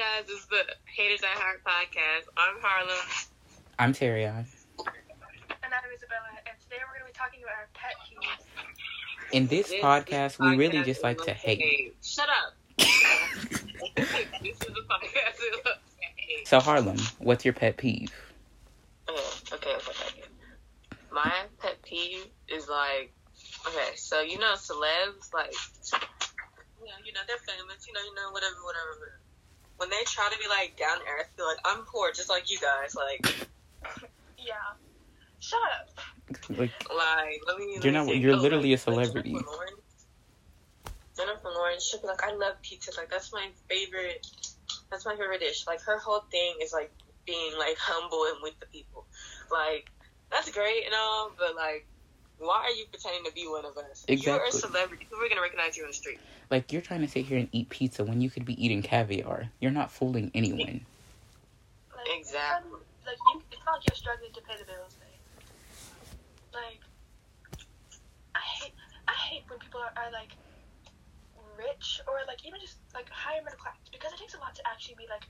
[0.00, 2.28] Hi guys, this is the Haters at Heart podcast.
[2.36, 3.04] I'm Harlem.
[3.80, 4.30] I'm Terrion.
[4.36, 9.32] And I'm Isabella, and today we're going to be talking about our pet peeves.
[9.32, 11.96] In this, This podcast, we really just like to love hate.
[12.00, 12.54] Shut up.
[12.78, 16.46] this is the podcast that loves to hate.
[16.46, 18.12] So Harlem, what's your pet peeve?
[19.08, 19.20] Okay,
[19.52, 20.22] okay, okay, okay.
[21.10, 23.12] My pet peeve is like,
[23.66, 25.52] okay, so you know celebs, like,
[25.90, 28.90] you know, you know they're famous, you know, you know, whatever, whatever.
[28.90, 29.27] whatever.
[29.78, 32.50] When they try to be like down to earth, be like, I'm poor, just like
[32.50, 33.48] you guys, like,
[34.38, 34.54] Yeah.
[35.40, 35.88] Shut up.
[36.50, 37.74] Like, like let me.
[37.76, 38.22] let You're me not- think.
[38.22, 39.30] you're Oh, literally like- a celebrity.
[39.30, 40.06] Like Jennifer Lawrence.
[41.16, 42.90] Jennifer Lawrence, she'll be like, I love pizza.
[42.96, 44.26] Like that's my favorite.
[44.90, 45.66] That's my favorite dish.
[45.66, 46.92] Like her whole thing is like
[47.26, 49.06] being like humble and with the people.
[49.50, 49.90] Like
[50.30, 51.86] that's great and all, but like,
[52.38, 54.04] why are you pretending to be one of us?
[54.08, 55.04] You're a celebrity.
[55.04, 56.18] People are gonna recognize you on the street.
[56.50, 59.50] like you're trying to sit here and eat pizza when you could be eating caviar.
[59.60, 60.86] You're not fooling anyone.
[61.94, 62.72] Like, Exactly.
[62.72, 65.44] Um, like, you, it's not like you're struggling to pay the bills, babe.
[66.54, 66.80] Like,
[68.34, 68.74] I hate,
[69.08, 70.32] I hate when people are, are like
[71.58, 74.62] rich or like even just like higher middle class because it takes a lot to
[74.62, 75.26] actually be like,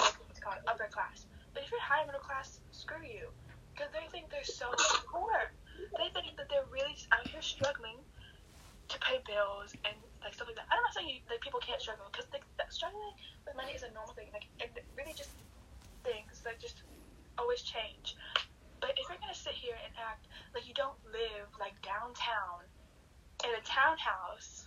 [0.00, 1.26] like what's it called upper class.
[1.52, 3.28] But if you're higher middle class, screw you,
[3.74, 4.72] because they think they're so
[5.12, 5.52] poor.
[5.96, 7.98] They think that they're really out um, here struggling
[8.90, 10.66] to pay bills and like stuff like that.
[10.70, 13.14] I'm not saying you, like people can't struggle because like, struggling
[13.46, 14.28] with money is a normal thing.
[14.32, 15.30] Like it really just
[16.02, 16.82] things that just
[17.38, 18.16] always change.
[18.80, 22.66] But if you're gonna sit here and act like you don't live like downtown
[23.44, 24.66] in a townhouse,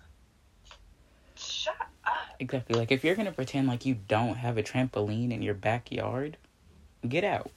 [1.35, 1.75] shut
[2.05, 2.35] up.
[2.39, 2.79] Exactly.
[2.79, 6.37] Like if you're gonna pretend like you don't have a trampoline in your backyard,
[7.07, 7.51] get out.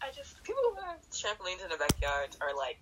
[0.00, 2.78] I just people who have trampolines in the backyards are like,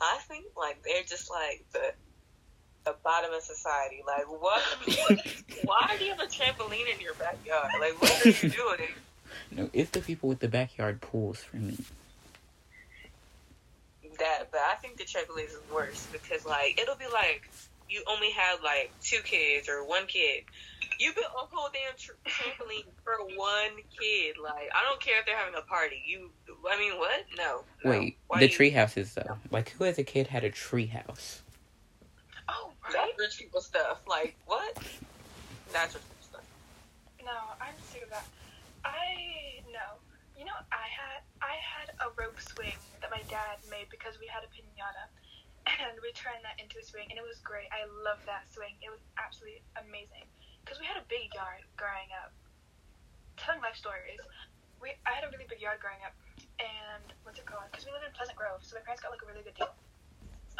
[0.00, 1.92] I think like they're just like the
[2.84, 4.02] the bottom of society.
[4.06, 4.62] Like what?
[5.64, 7.70] Why do you have a trampoline in your backyard?
[7.80, 8.88] Like what are you doing?
[9.50, 11.76] No, it's the people with the backyard pools for me.
[14.18, 17.48] That, but I think the trampolines is worse because like it'll be like
[17.88, 20.44] you only have like two kids or one kid.
[20.98, 24.36] You built a whole damn tr- trampoline for one kid.
[24.42, 26.02] Like I don't care if they're having a party.
[26.06, 26.30] You,
[26.70, 27.24] I mean, what?
[27.36, 27.62] No.
[27.84, 27.90] no.
[27.90, 29.38] Wait, Why the you- tree houses though.
[29.50, 31.42] Like who as a kid had a tree house?
[32.48, 32.92] Oh right.
[32.94, 34.00] That's rich people stuff.
[34.06, 34.76] Like what?
[35.72, 36.44] That's rich people stuff.
[37.24, 38.26] No, I'm sick of that.
[38.84, 39.98] I no.
[40.38, 44.26] You know, I had I had a rope swing that my dad made because we
[44.26, 45.06] had a pinata,
[45.86, 47.70] and we turned that into a swing, and it was great.
[47.70, 48.74] I loved that swing.
[48.82, 50.26] It was absolutely amazing
[50.64, 52.32] because we had a big yard growing up.
[53.36, 54.22] Telling life stories,
[54.80, 56.14] we I had a really big yard growing up,
[56.62, 57.66] and what's it called?
[57.70, 59.72] Because we lived in Pleasant Grove, so my parents got like a really good deal.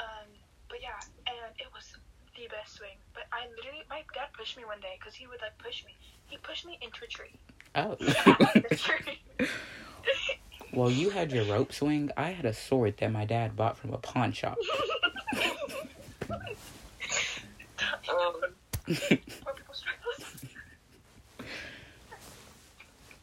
[0.00, 0.26] Um,
[0.68, 0.98] but yeah,
[1.28, 1.94] and it was
[2.34, 2.96] the best swing.
[3.14, 5.94] But I literally, my dad pushed me one day because he would like push me.
[6.26, 7.34] He pushed me into a tree.
[7.74, 7.96] Oh.
[8.68, 9.20] The tree.
[10.72, 12.10] well, you had your rope swing.
[12.16, 14.58] I had a sword that my dad bought from a pawn shop.
[18.08, 18.34] Um,
[18.84, 18.94] Poor
[19.54, 20.48] people struggle.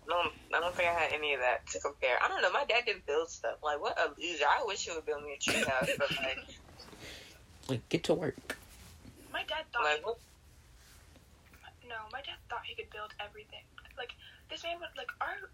[0.08, 2.18] no, I don't think I had any of that to compare.
[2.22, 2.52] I don't know.
[2.52, 3.58] My dad didn't build stuff.
[3.64, 4.46] Like what a loser.
[4.50, 6.40] I wish he would build me a tree house, but like,
[7.70, 8.58] Like get to work.
[9.32, 9.84] My dad thought.
[9.86, 10.18] like what?
[11.88, 13.62] no, my dad thought he could build everything.
[13.98, 14.14] Like
[14.50, 15.50] this man would like our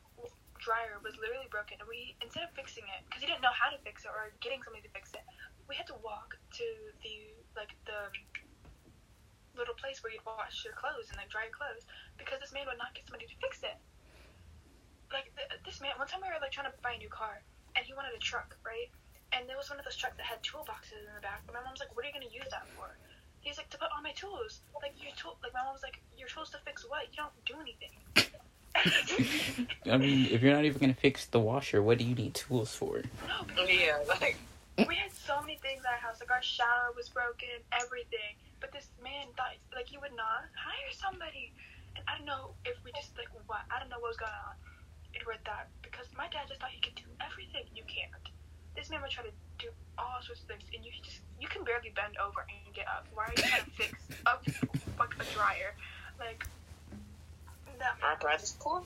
[0.59, 3.67] dryer was literally broken, and we instead of fixing it because he didn't know how
[3.67, 5.23] to fix it or getting somebody to fix it,
[5.67, 6.67] we had to walk to
[7.03, 8.07] the like the
[9.59, 11.88] little place where you'd wash your clothes and like dry your clothes
[12.19, 13.75] because this man would not get somebody to fix it.
[15.75, 17.41] Like th- this man, one time we were like trying to buy a new car,
[17.75, 18.88] and he wanted a truck, right?
[19.34, 21.44] And there was one of those trucks that had toolboxes in the back.
[21.47, 22.96] And my mom's like, "What are you gonna use that for?"
[23.41, 26.00] He's like, "To put all my tools." Like your tool, like my mom was like,
[26.16, 27.12] "Your tools to fix what?
[27.12, 27.91] You don't do anything."
[29.91, 32.75] I mean, if you're not even gonna fix the washer, what do you need tools
[32.75, 33.03] for?
[33.28, 34.38] no, Yeah, like
[34.88, 36.19] we had so many things in our house.
[36.19, 38.40] Like our shower was broken, everything.
[38.59, 41.52] But this man thought like he would not hire somebody.
[41.96, 44.31] And I don't know if we just like what I don't know what was going
[44.31, 44.56] on.
[45.15, 47.63] It with that because my dad just thought he could do everything.
[47.71, 48.12] You can't.
[48.75, 51.63] This man would try to do all sorts of things, and you just you can
[51.63, 53.07] barely bend over and get up.
[53.15, 53.95] Why are you trying to fix
[54.27, 54.44] up
[55.00, 55.71] like a dryer?
[56.19, 56.44] Like
[57.79, 57.95] that.
[58.01, 58.85] my brother's cool.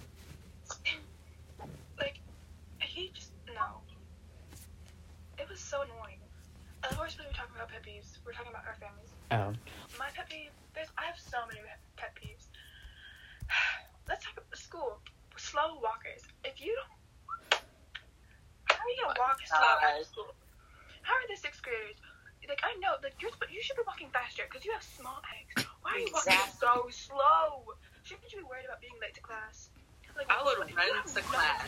[1.99, 2.19] like
[2.79, 3.81] he just no.
[5.37, 6.21] It was so annoying.
[6.83, 9.11] Of course, when we talk about pet peeves, we're talking about our families.
[9.31, 9.51] Oh.
[9.97, 11.59] My pet peeve, there's I have so many
[11.97, 12.47] pet peeves.
[14.07, 15.01] Let's talk about school.
[15.49, 16.21] Slow walkers.
[16.45, 16.93] If you don't,
[18.69, 20.29] how are you gonna oh walk slow at school?
[21.01, 21.97] How are the sixth graders?
[22.45, 25.65] Like I know, like you're, you should be walking faster because you have small legs.
[25.81, 27.65] Why are you walking so slow?
[28.05, 29.73] Shouldn't you be worried about being late to class?
[30.13, 31.65] Like, I would like, run to no class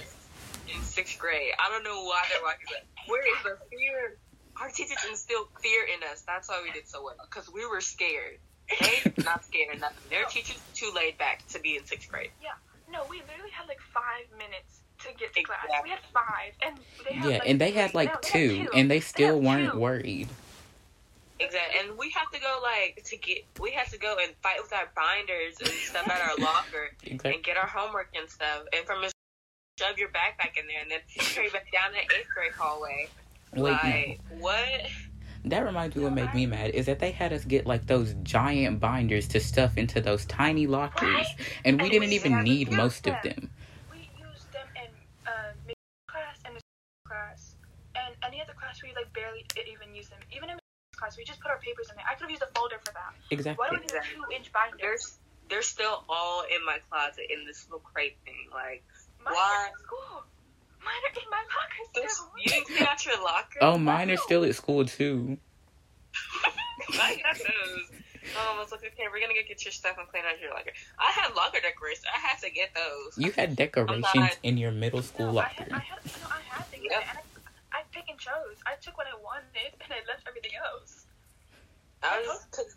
[0.70, 1.54] in sixth grade.
[1.58, 2.70] I don't know why they're walking.
[2.70, 4.18] Like, where is the fear?
[4.62, 6.22] Our teachers instilled fear in us.
[6.22, 8.38] That's why we did so well because we were scared.
[8.70, 10.06] They not scared of nothing.
[10.14, 12.30] Their teachers too laid back to be in sixth grade.
[12.92, 15.60] No, we literally had like five minutes to get to class.
[15.66, 15.84] Exactly.
[15.84, 16.78] We had five, and
[17.08, 18.70] they had Yeah, like, and they had no, like they had two, two.
[18.74, 19.80] and they still had weren't two.
[19.80, 20.28] worried.
[21.40, 23.40] Exactly, and we have to go like to get.
[23.60, 27.34] We have to go and fight with our binders and stuff at our locker Exactly.
[27.36, 28.64] and get our homework and stuff.
[28.74, 29.12] And from Miss
[29.80, 33.08] shove your backpack in there and then carry back down the eighth grade hallway.
[33.56, 34.82] Wait, like what?
[35.46, 38.14] That reminds me what made me mad is that they had us get like those
[38.24, 41.26] giant binders to stuff into those tiny lockers, Right.
[41.66, 43.34] and we And didn't we even need use most of them.
[43.36, 43.50] them.
[43.92, 44.90] We used them in
[45.28, 45.76] uh, mid
[46.08, 46.56] class and
[47.08, 47.56] class,
[47.96, 50.20] and any other class we like barely even use them.
[50.36, 50.60] Even in
[50.96, 52.06] class, we just put our papers in there.
[52.10, 53.14] I could have used a folder for that.
[53.32, 53.58] Exactly.
[53.66, 53.76] Why Exactly.
[53.76, 54.16] do we need Exactly.
[54.16, 54.78] two-inch binder?
[54.80, 55.18] There's
[55.50, 58.48] they're still all in my closet in this little crate thing.
[58.54, 58.84] Like
[59.24, 60.24] Mine why- school.
[60.84, 62.32] Mine are in my locker there's, still.
[62.38, 63.60] you didn't clean out your locker.
[63.62, 65.38] Oh, mine are still at school too.
[66.94, 67.92] I got those.
[68.38, 70.52] Um, I was like, okay, we're gonna go get your stuff and clean out your
[70.52, 70.72] locker.
[71.00, 72.06] I had locker decorations.
[72.16, 73.18] I had to get those.
[73.18, 75.64] You had decorations not- in your middle school no, I locker.
[75.64, 77.04] had, I had, no, I had things, Yep.
[77.10, 77.18] and
[77.74, 78.58] I, I pick and chose.
[78.66, 81.06] I took what I wanted, and I left everything else.
[82.04, 82.76] I was, cause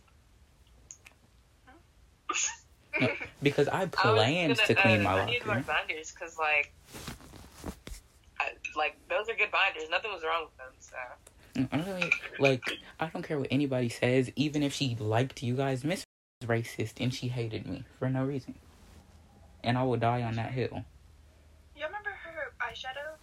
[3.42, 5.66] Because I I planned gonna, clean uh, my I need more locker.
[5.66, 6.72] binders because like,
[7.08, 7.12] I,
[8.76, 9.88] like those are good binders.
[9.90, 10.72] Nothing was wrong with them.
[10.78, 10.96] So
[11.56, 12.62] mm, I don't really, like,
[13.00, 16.04] I don't care what anybody says, even if she liked you guys, Miss
[16.40, 18.54] was racist and she hated me for no reason.
[19.62, 20.84] And I will die on that hill.
[21.76, 23.16] You remember her eyeshadow?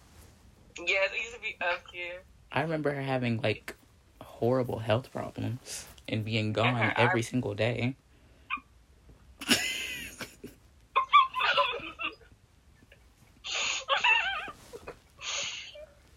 [0.78, 2.22] yeah, it used to be up here.
[2.50, 3.76] I remember her having, like,
[4.20, 7.96] horrible health problems and being gone her every eye- single day.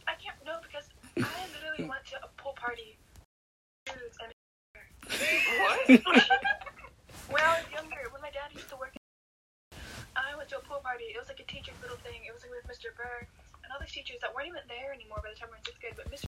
[0.08, 0.86] I can't know because
[1.18, 2.98] I literally went to a pool party.
[3.88, 4.34] And
[5.06, 5.88] what?
[7.30, 8.94] when I was younger, when my dad used to work,
[10.16, 11.06] I went to a pool party.
[11.14, 12.22] It was like a teacher's little thing.
[12.28, 12.96] It was like with Mr.
[12.96, 13.28] Burr
[13.64, 15.66] and all these teachers that weren't even there anymore by the time we were in
[15.66, 16.26] sixth grade, but Mr.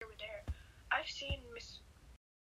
[0.00, 0.42] Burr were there.
[0.92, 1.80] I've seen Miss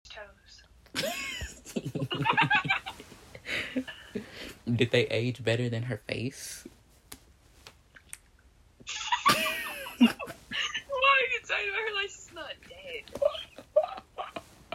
[0.09, 0.63] Toes.
[4.75, 6.65] Did they age better than her face?
[9.97, 13.03] Why are you talking about her like she's not dead?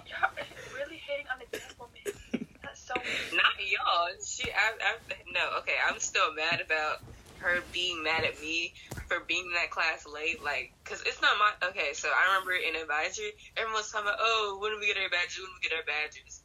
[0.06, 0.30] Y'all are
[0.74, 2.02] really hating on a dead woman.
[2.62, 3.32] That's so weird.
[3.34, 4.08] Not y'all.
[4.24, 4.96] She, I, I,
[5.32, 5.76] no, okay.
[5.88, 7.02] I'm still mad about
[7.38, 8.72] her being mad at me
[9.08, 10.42] for being in that class late.
[10.42, 11.68] Like, cause it's not my.
[11.70, 14.96] Okay, so I remember in advisory, everyone was talking about, oh, when do we get
[14.96, 15.40] our badges?
[15.40, 16.42] When do we get our badges?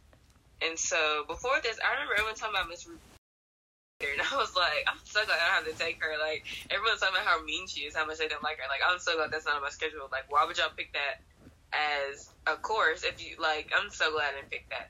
[0.62, 2.88] And so before this, I remember everyone talking about Miss.
[2.88, 6.18] And I was like, I'm so glad I don't have to take her.
[6.22, 8.70] Like, everyone's talking about how mean she is, how much they don't like her.
[8.70, 10.06] Like, I'm so glad that's not on my schedule.
[10.12, 11.26] Like, why would y'all pick that
[11.74, 14.90] as a course if you, like, I'm so glad I didn't pick that.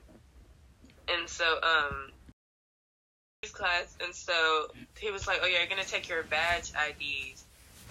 [1.07, 2.11] And so, um,
[3.53, 7.43] class, and so he was like, "Oh yeah, you're gonna take your badge IDs,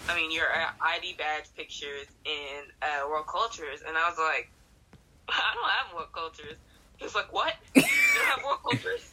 [0.08, 4.50] I mean your uh, ID badge pictures in uh, World Cultures," and I was like,
[5.28, 6.56] "I don't have World Cultures."
[6.98, 7.54] He was like, "What?
[7.75, 9.10] You don't have World Cultures?"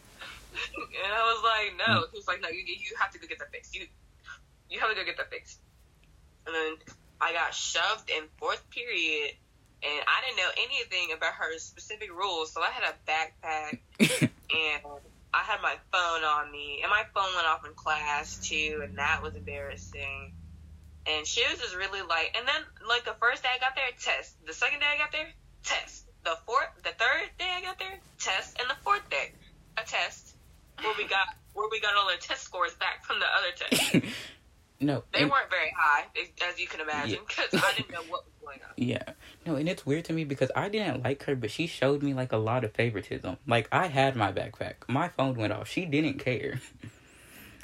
[0.53, 3.39] and I was like, "No." He was like, "No, you you have to go get
[3.39, 3.75] that fixed.
[3.75, 3.87] You
[4.69, 5.59] you have to go get that fixed."
[6.45, 9.31] And then I got shoved in fourth period,
[9.81, 14.81] and I didn't know anything about her specific rules, so I had a backpack and
[15.33, 18.97] I had my phone on me, and my phone went off in class too, and
[18.97, 20.33] that was embarrassing.
[21.05, 23.85] And she was just really like, and then like the first day I got there,
[23.99, 24.35] test.
[24.45, 25.27] The second day I got there,
[25.63, 26.05] test.
[26.23, 29.31] The fourth, the third day I got there, test, and the fourth day,
[29.77, 30.35] a test
[30.81, 34.05] where we got where we got all our test scores back from the other test.
[34.79, 36.05] no, They and- weren't very high,
[36.49, 38.69] as you can imagine, because I didn't know what was going on.
[38.77, 39.03] Yeah.
[39.45, 42.13] No, and it's weird to me because I didn't like her, but she showed me
[42.13, 43.37] like a lot of favoritism.
[43.45, 44.75] Like I had my backpack.
[44.87, 45.67] My phone went off.
[45.67, 46.61] She didn't care.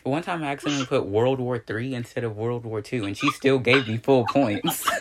[0.03, 3.29] One time I accidentally put World War Three instead of World War Two, and she
[3.31, 4.89] still gave me full points.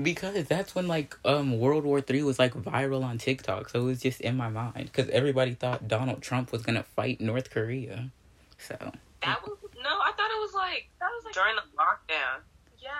[0.00, 3.84] Because that's when like um World War Three was like viral on TikTok, so it
[3.84, 4.84] was just in my mind.
[4.84, 8.10] Because everybody thought Donald Trump was gonna fight North Korea.
[8.58, 8.76] So
[9.22, 12.40] that was no, I thought it was like That was like, during the lockdown.
[12.80, 12.90] yeah.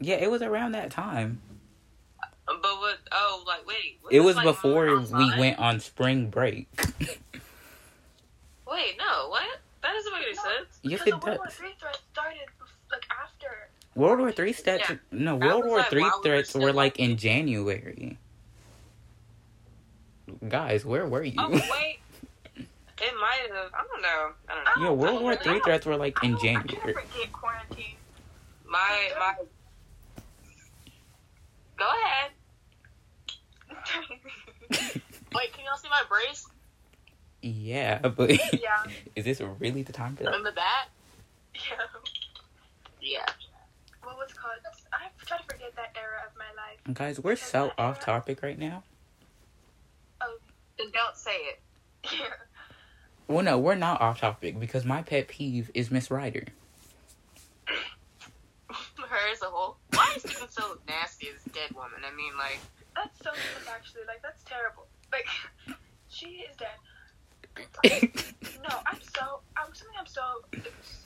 [0.00, 1.42] yeah, it was around that time.
[2.48, 2.98] But what?
[3.12, 3.98] Oh, like wait.
[4.10, 6.66] It was like, before more we went on spring break.
[8.66, 9.42] Wait, no, what?
[9.82, 10.42] That doesn't make any No.
[10.42, 10.78] sense.
[10.82, 11.54] yes, Because it the World War does.
[11.54, 12.40] Three threat started
[12.90, 13.68] like after.
[13.94, 14.88] World War Three stats.
[14.88, 14.96] Yeah.
[15.12, 18.18] No, World War like, Three while we were threats were like in January.
[20.48, 21.34] guys, where were you?
[21.38, 21.98] Oh wait,
[22.56, 23.70] it might have.
[23.74, 24.32] I don't know.
[24.48, 24.88] I don't know.
[24.88, 26.94] Yeah, World oh, War I Three threats were like in I don't- I January.
[27.14, 27.96] can't quarantine.
[28.66, 29.34] My my.
[31.78, 32.32] Go ahead.
[34.70, 36.46] Wait, can y'all see my brace
[37.42, 38.84] Yeah, but yeah,
[39.16, 40.34] is this really the time for that?
[40.34, 40.88] in the back?
[41.54, 41.84] yeah.
[43.00, 43.26] Yeah.
[44.02, 44.54] What was called?
[44.92, 46.94] I try to forget that era of my life.
[46.94, 48.82] Guys, we're so off topic right now.
[50.78, 51.60] Then don't say it.
[52.12, 52.28] Yeah.
[53.26, 56.44] Well, no, we're not off topic because my pet peeve is Miss Ryder.
[57.66, 59.76] Her as a whole.
[60.18, 62.02] Why is people so nasty as dead woman?
[62.02, 62.58] I mean, like,
[62.96, 64.02] That's so sick, actually.
[64.08, 64.86] Like, that's terrible.
[65.12, 65.26] Like,
[66.08, 66.78] she is dead.
[68.68, 69.40] No, I'm so.
[69.56, 70.42] I'm, something I'm so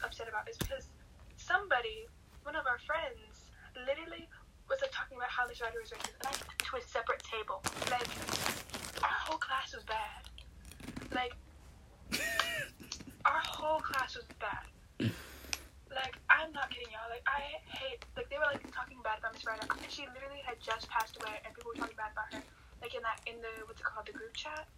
[0.02, 0.88] upset about is because
[1.36, 2.08] somebody,
[2.42, 4.26] one of our friends, literally
[4.68, 7.22] was like talking about how Miss Ryder was racist, and I took to a separate
[7.22, 7.62] table.
[7.92, 8.08] Like,
[9.04, 10.28] our whole class was bad.
[11.14, 11.32] Like,
[13.24, 14.64] our whole class was bad.
[16.52, 17.08] I'm not kidding y'all.
[17.08, 18.04] Like, I hate.
[18.12, 21.40] Like, they were like talking bad about Miss Ryder, she literally had just passed away,
[21.48, 22.44] and people were talking bad about her.
[22.84, 24.68] Like in that, in the what's it called, the group chat.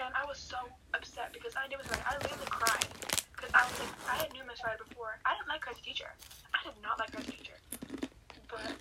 [0.00, 0.56] And I was so
[0.96, 2.08] upset because I knew Miss Ryder.
[2.08, 2.88] I literally cried
[3.36, 5.20] because I was like, I had knew Miss Ryder before.
[5.28, 6.08] I didn't like her as a teacher.
[6.56, 7.58] I did not like her as a teacher.
[8.48, 8.72] But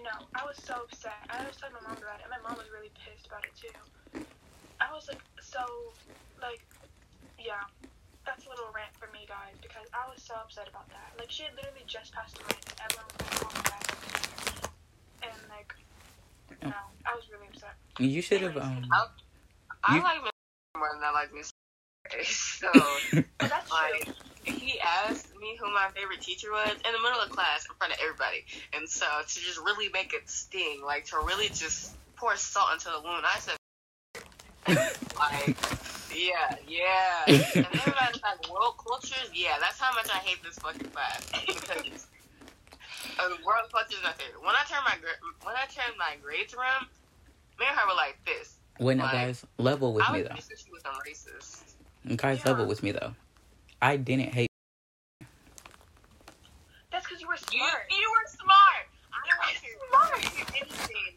[0.00, 1.28] no, I was so upset.
[1.28, 3.52] I was telling my mom about it, and my mom was really pissed about it
[3.52, 3.76] too.
[4.80, 5.60] I was like, so,
[6.40, 6.64] like,
[7.36, 7.68] yeah.
[8.26, 11.12] That's a little rant for me, guys, because I was so upset about that.
[11.18, 14.00] Like, she had literally just passed away, and everyone was like, oh my god, that's
[14.00, 14.68] her teacher.
[15.22, 15.74] And, like,
[16.62, 17.74] no, I was really upset.
[17.98, 18.86] You should have um.
[19.84, 20.32] I You- like Miss
[20.76, 21.50] more than I like Miss.
[22.26, 22.68] So,
[23.38, 24.14] that's like, true.
[24.42, 27.92] he asked me who my favorite teacher was in the middle of class in front
[27.92, 28.44] of everybody.
[28.74, 32.88] And so, to just really make it sting, like, to really just pour salt into
[32.90, 33.56] the wound, I said,
[35.18, 35.56] like,
[36.28, 37.24] yeah, yeah.
[37.26, 39.30] And everybody's like, world cultures?
[39.34, 41.30] Yeah, that's how much I hate this fucking class.
[41.46, 42.06] Because
[43.18, 44.40] uh, world culture is my favorite.
[44.44, 46.86] When I turn my gra- when I turn my grades around,
[47.58, 48.56] me and her were like this.
[48.78, 50.34] Wait, no, Like, guys, level with I me was though.
[50.36, 52.16] thinking she was a racist.
[52.16, 52.50] Guys, Yeah.
[52.52, 53.14] level with me though.
[53.82, 54.48] I didn't hate.
[56.90, 57.86] That's because you were smart.
[57.90, 58.84] you were smart.
[59.12, 59.56] I was
[59.90, 60.22] Smart.
[60.34, 60.56] smart.
[60.60, 61.14] Anything.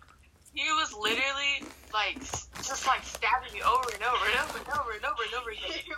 [0.54, 2.20] He was literally like
[2.66, 5.50] just like stabbing me over and over and over and over and over and over
[5.54, 5.78] again.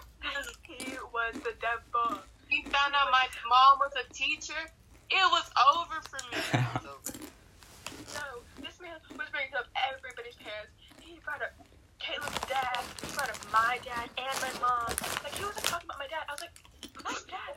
[0.67, 2.19] he was the devil.
[2.51, 4.59] He found out my mom was a teacher.
[5.09, 6.37] It was over for me.
[6.53, 7.11] It over.
[8.13, 10.75] No, this man was bringing up everybody's parents.
[10.99, 11.55] He brought up
[12.03, 12.83] Caitlin's dad.
[13.01, 14.91] He brought up my dad and my mom.
[15.23, 16.27] Like he wasn't talking about my dad.
[16.27, 16.57] I was like,
[17.03, 17.53] my dad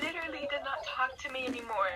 [0.00, 1.92] literally did not talk to me anymore.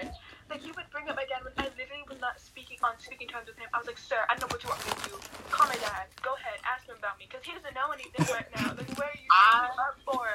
[0.51, 3.29] Like he would bring up my dad when I literally was not speaking on speaking
[3.29, 3.69] terms with him.
[3.75, 5.15] I was like, sir, I know what you want me to do.
[5.53, 6.09] Call my dad.
[6.25, 8.73] Go ahead, ask him about me, cause he doesn't know anything right now.
[8.73, 10.27] Like where are you I- up for?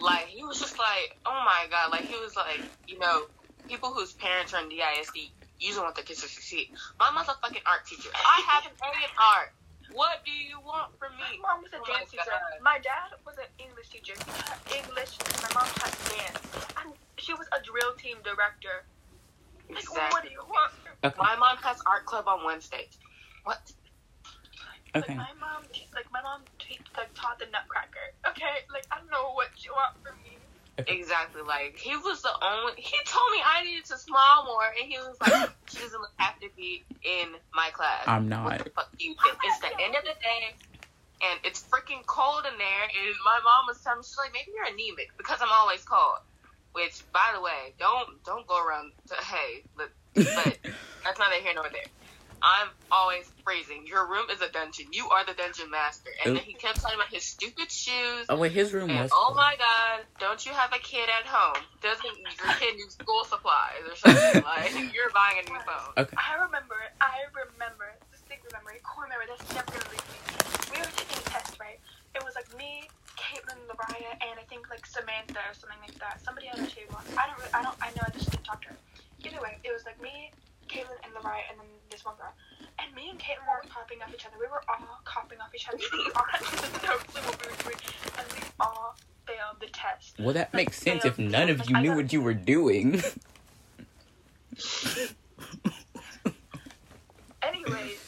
[0.00, 1.90] Like he was just like, oh my god.
[1.90, 3.26] Like he was like, you know,
[3.68, 5.30] people whose parents are in DISD
[5.62, 6.74] you don't want their kids to succeed.
[6.98, 8.10] My mom's a fucking art teacher.
[8.14, 9.54] I have an A in art.
[9.94, 11.38] What do you want from me?
[11.38, 12.26] My mom was a Oh my dance teacher.
[12.26, 12.58] God.
[12.64, 14.14] My dad was an English teacher.
[14.18, 15.14] He taught English.
[15.38, 16.42] My mom taught dance.
[16.82, 18.82] And she was a drill team director.
[19.74, 20.72] Like, what do you want?
[21.04, 21.16] Okay.
[21.18, 22.98] My mom has art club on Wednesdays.
[23.44, 23.58] What?
[24.94, 25.16] Like Okay.
[25.16, 25.64] my mom,
[25.94, 28.06] like my mom, te- like taught the Nutcracker.
[28.28, 30.36] Okay, like I don't know what you want from me.
[30.84, 31.42] Exactly.
[31.42, 32.76] Like he was the only.
[32.76, 35.32] He told me I needed to smile more, and he was like,
[35.72, 38.64] "She doesn't have to be in my class." I'm What not.
[38.64, 39.36] the fuck do you think?
[39.42, 40.52] It's the end of the day,
[41.24, 42.84] and it's freaking cold in there.
[42.84, 46.20] And my mom was telling me, she's like, maybe you're anemic because I'm always cold.
[46.72, 48.92] Which, by the way, don't don't go around.
[49.08, 50.24] To, hey, but, but
[51.04, 51.84] that's neither here nor there.
[52.42, 53.86] I'm always freezing.
[53.86, 54.86] Your room is a dungeon.
[54.90, 56.10] You are the dungeon master.
[56.24, 58.26] And then he kept talking about his stupid shoes.
[58.28, 59.10] Oh wait, his room And was.
[59.14, 61.62] oh my god, don't you have a kid at home?
[61.80, 64.42] Doesn't your kid need school supplies or something?
[64.46, 65.94] like you're buying a new phone.
[65.96, 66.16] Okay.
[66.18, 69.26] I remember, I remember, distinct memory, core memory.
[69.30, 70.18] That's never gonna leave me.
[70.74, 71.78] We were taking a test, right?
[72.16, 72.91] It was like me, Caitlin,
[73.88, 76.20] Mariah, and I think like Samantha or something like that.
[76.22, 76.96] Somebody on the table.
[77.18, 78.76] I don't, really, I don't, I know I just didn't talk to her.
[79.24, 80.30] Either way, it was like me,
[80.68, 82.32] Caitlin, and Mariah, and then this one girl.
[82.78, 84.36] And me and Caitlin were copying off each other.
[84.38, 85.78] We were all copying off each other.
[85.92, 87.74] We all had the notes of what we were
[88.18, 88.94] and we all
[89.26, 90.18] failed the test.
[90.18, 93.02] Well, that makes sense if none of you knew what you were doing.
[97.42, 97.98] Anyways,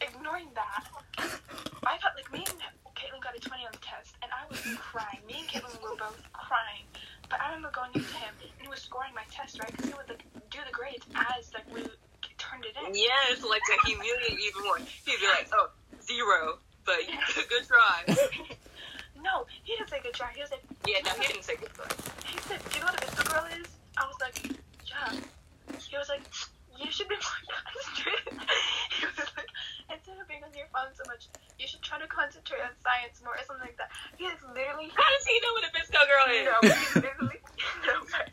[0.00, 0.84] ignoring that,
[1.18, 2.58] I got like me and
[2.94, 5.18] Caitlin got a 20 on the test, and I was crying.
[5.26, 6.84] Me and Caitlin were both crying.
[7.30, 9.70] But I remember going up to him, and he was scoring my test, right?
[9.70, 11.82] Because he would like do the grades as like we
[12.38, 12.94] turned it in.
[12.94, 14.78] Yes, like to humiliate you even more.
[14.78, 15.70] He'd be like, oh,
[16.02, 17.14] zero, but you,
[17.48, 18.04] good try.
[19.22, 20.30] no, he didn't say good try.
[20.34, 21.86] He was like, Yeah, no, he didn't say good try.
[22.26, 23.66] he said, do you know what a VSCO girl is?
[23.98, 24.38] I was like,
[24.86, 25.12] yeah.
[25.88, 26.22] He was like,
[26.80, 28.40] you should be more concentrated.
[28.98, 29.50] he was like,
[29.92, 31.28] instead of being on your phone so much,
[31.58, 33.90] you should try to concentrate on science more or something like that.
[34.16, 36.44] He is literally How does he know what a VSCO girl is?
[36.48, 37.40] no, he's literally
[37.84, 38.26] no, but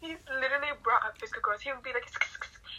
[0.00, 1.60] he's literally brought up VSCO girls.
[1.62, 2.06] He would be like,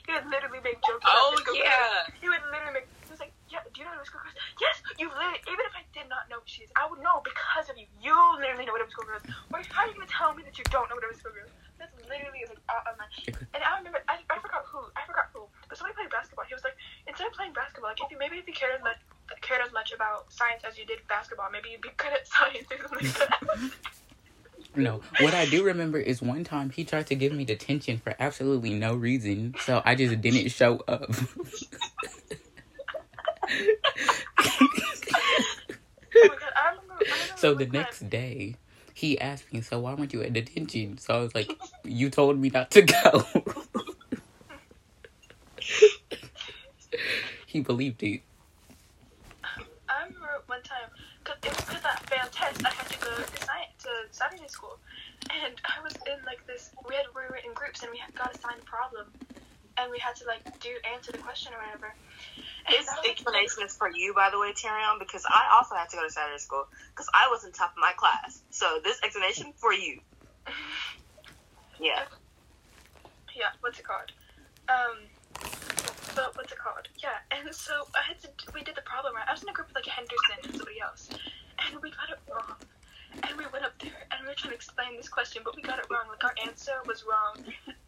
[0.08, 1.58] he would literally make jokes about Oh, VSCO girls.
[1.62, 2.14] yeah.
[2.22, 2.88] He would literally make.
[3.06, 4.38] He was like, yeah, do you know what a VSCO girl is?
[4.62, 5.42] Yes, you literally.
[5.52, 7.88] Even if I did not know who she is, I would know because of you.
[8.00, 9.26] You literally know what a VSCO girl is.
[9.52, 11.48] Or how are you gonna tell me that you don't know what a VSCO girl
[11.48, 11.54] is?
[11.78, 13.06] That's literally like out of my.
[13.54, 16.46] And I remember, I, I forgot who, I forgot who, but somebody played basketball.
[16.50, 16.74] He was like,
[17.06, 18.98] instead of playing basketball, like if you maybe if you cared as much
[19.46, 22.66] cared as much about science as you did basketball, maybe you'd be good at science
[22.72, 23.72] or something like that.
[24.76, 25.46] No, what I
[26.20, 29.56] do remember is one time he tried to give me detention for absolutely no reason,
[29.60, 31.12] so I just didn't show up.
[37.38, 38.56] So the next day,
[38.96, 41.52] he asked me, "So why weren't you at detention?" So I was like,
[41.84, 43.26] "You told me not to go."
[47.46, 48.22] he believed it.
[49.88, 50.90] I remember one time,
[51.24, 54.48] cause it was because I failed test, I had to go to science to Saturday
[54.48, 54.80] school,
[55.46, 56.72] and I was in like this.
[56.88, 59.08] We had we were in groups and we had got assigned a problem,
[59.78, 61.94] and we had to like do answer the question or whatever.
[62.68, 65.90] And This was, explanation is for you, by the way, Tyrion, because I also had
[65.90, 68.42] to go to Saturday school because I was in top of my class.
[68.50, 70.00] So this explanation for you.
[71.80, 72.06] Yeah.
[73.36, 74.10] yeah, what's it called?
[74.68, 74.98] Um,
[76.16, 76.88] but what's it called?
[76.98, 78.30] Yeah, and so I had to.
[78.52, 79.26] We did the problem right.
[79.30, 81.08] I was in a group with like Henderson and somebody else,
[81.62, 82.58] and we got it wrong.
[83.24, 85.62] And we went up there and we were trying to explain this question, but we
[85.62, 86.06] got it wrong.
[86.10, 87.44] Like our answer was wrong.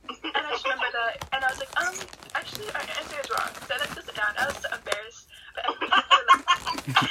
[0.09, 1.93] And I just remember that, and I was like, um,
[2.33, 3.49] actually, our answer is wrong.
[3.67, 4.33] So let's just sit down.
[4.37, 5.65] I was so embarrassed, but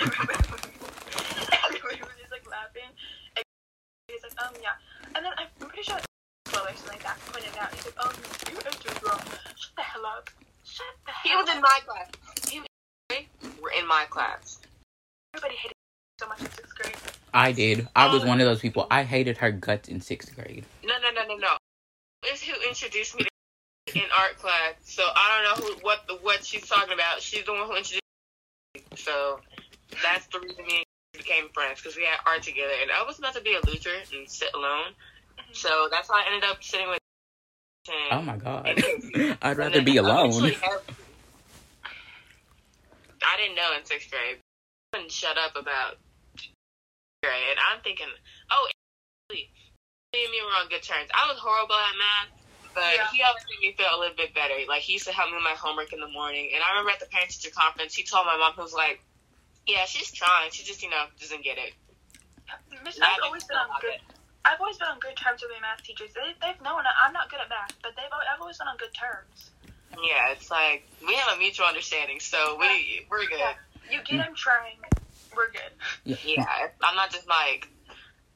[0.02, 0.78] everybody was like,
[1.62, 2.90] everybody was just like laughing.
[3.38, 3.44] And
[4.10, 4.74] he's like, um, yeah.
[5.14, 5.98] And then I'm pretty sure
[6.52, 7.72] well, or something like that pointed out.
[7.74, 8.14] He's like, um,
[8.50, 9.22] your answer is wrong.
[9.54, 10.30] Shut the hell up.
[10.64, 11.22] Shut the hell.
[11.22, 11.56] He was up.
[11.56, 12.10] in my class.
[12.50, 12.60] He
[13.62, 14.58] were in my class.
[15.34, 15.76] Everybody hated
[16.20, 16.96] so much in sixth grade.
[17.32, 17.88] I did.
[17.94, 18.28] I was oh.
[18.28, 18.86] one of those people.
[18.90, 20.64] I hated her guts in sixth grade.
[20.84, 21.56] No, no, no, no, no.
[22.24, 23.30] It's who introduced me to
[23.94, 24.74] in art class.
[24.84, 27.20] So I don't know who what the what she's talking about.
[27.20, 28.02] She's the one who introduced
[28.74, 28.82] me.
[28.96, 29.40] So
[30.02, 30.84] that's the reason me and
[31.22, 33.94] became friends because we had art together, and I was about to be a loser
[34.14, 34.92] and sit alone.
[35.38, 35.52] Mm-hmm.
[35.52, 36.98] So that's how I ended up sitting with.
[38.10, 38.82] Oh my god.
[39.42, 40.28] I'd rather be alone.
[40.28, 40.58] eventually
[43.22, 44.36] I didn't know in sixth grade.
[44.92, 46.07] I couldn't shut up about grade.
[47.26, 48.06] And I'm thinking,
[48.50, 48.68] oh,
[49.30, 49.50] me
[50.14, 51.10] and me were on good terms.
[51.10, 52.30] I was horrible at math,
[52.74, 53.10] but Yeah.
[53.10, 54.54] he always made me feel a little bit better.
[54.68, 56.54] Like, he used to help me with my homework in the morning.
[56.54, 59.02] And I remember at the parent teacher conference, he told my mom, he was like,
[59.66, 60.50] yeah, she's trying.
[60.52, 61.74] She just, you know, doesn't get it.
[62.84, 64.00] Miss, I've always been on good.
[64.44, 66.14] I've always been on good terms with my math teachers.
[66.14, 68.94] They, they've known I'm not good at math, but they've I've always been on good
[68.94, 69.50] terms.
[70.00, 73.42] Yeah, it's like, we have a mutual understanding, so we, we're good.
[73.90, 74.78] You get I'm trying.
[75.38, 76.18] We're good.
[76.24, 76.44] Yeah,
[76.82, 77.68] I'm not just like,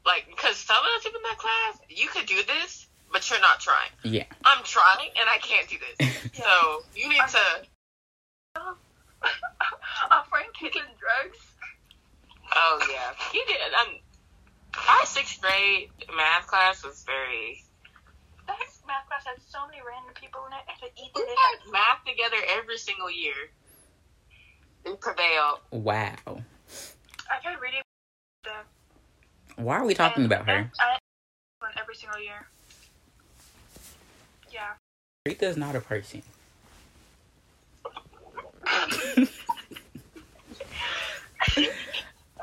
[0.07, 3.41] like, because some of the people in that class, you could do this, but you're
[3.41, 3.91] not trying.
[4.05, 4.25] Yeah.
[4.45, 6.09] I'm trying, and I can't do this.
[6.33, 7.45] So you need to.
[10.11, 11.39] Offering kids drugs.
[12.55, 13.59] Oh yeah, he did.
[13.81, 13.99] Um,
[14.89, 17.63] our sixth grade math class was very.
[18.47, 20.65] That math class had so many random people in it.
[20.69, 23.35] I had to eat We had math together every single year.
[24.85, 25.61] We prevailed.
[25.71, 26.43] Wow.
[27.33, 27.81] I tried reading
[28.45, 28.51] the.
[29.63, 30.55] Why are we talking and- about her?
[30.57, 30.99] and I
[31.61, 32.47] won every single year.
[34.51, 34.73] Yeah.
[35.27, 36.23] Rita's not a person.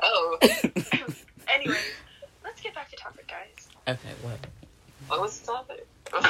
[0.02, 0.38] Oh,
[1.48, 1.76] Anyways,
[2.42, 3.68] let's get back to topic, guys.
[3.86, 4.38] Okay, what?
[5.08, 5.86] what was the topic?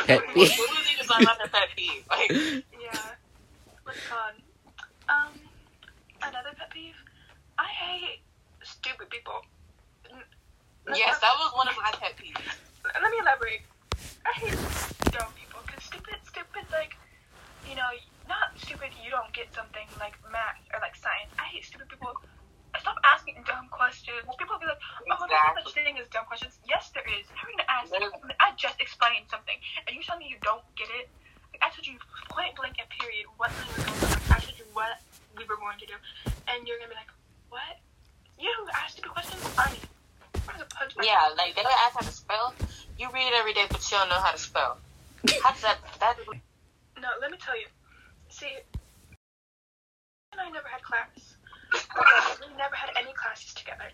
[0.07, 0.59] Pet what peeve.
[0.59, 2.05] was even talking about the pet peeve?
[2.11, 3.01] Like, Yeah.
[3.85, 4.35] What's it called?
[5.09, 5.33] Um,
[6.23, 6.95] another pet peeve.
[7.59, 8.21] I hate
[8.81, 9.45] stupid people.
[10.09, 10.25] N-
[10.97, 12.41] yes, that was one of my pet peeves.
[12.85, 13.63] Let me elaborate.
[14.25, 14.57] I hate
[15.13, 16.97] dumb people because stupid, stupid, like,
[17.69, 17.89] you know,
[18.29, 18.91] not stupid.
[19.05, 21.29] You don't get something like math or like science.
[21.37, 22.17] I hate stupid people.
[22.81, 24.25] Stop asking dumb questions.
[24.39, 27.27] People will be like, "Oh, there's no such thing as dumb questions." Yes, there is.
[27.35, 27.93] How are you gonna ask?
[28.41, 31.11] I just explained something, and you tell me you don't get it.
[31.53, 31.99] Like, I told you
[32.31, 34.33] point blank and period what we were going to do.
[34.33, 35.03] I told you what
[35.37, 35.97] we were going to do,
[36.47, 37.11] and you're gonna be like,
[37.51, 37.83] "What?
[38.41, 39.43] You asked stupid questions?
[39.55, 39.77] Fine."
[40.49, 42.55] I'm gonna punch my Yeah, like they would ask how to spell.
[42.99, 44.79] You read it every day, but you don't know how to spell.
[45.43, 45.79] How does that?
[46.01, 46.17] That
[46.99, 47.67] No, let me tell you.
[48.31, 48.49] see,
[50.33, 51.37] and I never had class.
[51.75, 53.85] Okay, we never had any classes together.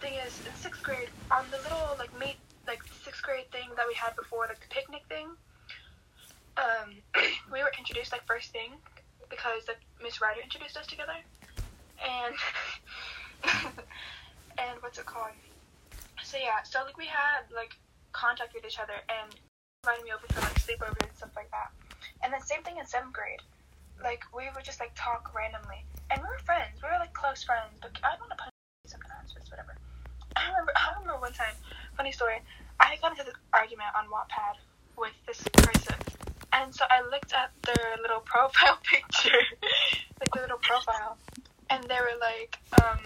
[0.00, 3.86] Thing is, in sixth grade, on the little like meet like sixth grade thing that
[3.88, 5.28] we had before, like the picnic thing,
[6.58, 7.00] um,
[7.52, 8.72] we were introduced like first thing
[9.30, 11.16] because like Miss Ryder introduced us together,
[12.04, 12.34] and
[14.58, 15.32] and what's it called?
[16.22, 17.76] So yeah, so like we had like
[18.12, 19.34] contact with each other and
[19.84, 21.70] invited me over for like sleepovers and stuff like that.
[22.22, 23.40] And then same thing in seventh grade.
[24.02, 26.82] Like we would just like talk randomly, and we were friends.
[26.82, 27.74] We were like close friends.
[27.80, 28.54] But I don't want to punch
[28.86, 29.74] sometimes, but whatever.
[30.36, 30.72] I remember.
[30.76, 31.54] I remember one time.
[31.96, 32.38] Funny story.
[32.80, 34.58] I got into this argument on Wattpad
[34.96, 35.98] with this person,
[36.52, 39.42] and so I looked at their little profile picture,
[40.20, 41.18] like their little profile,
[41.70, 42.98] and they were like, um.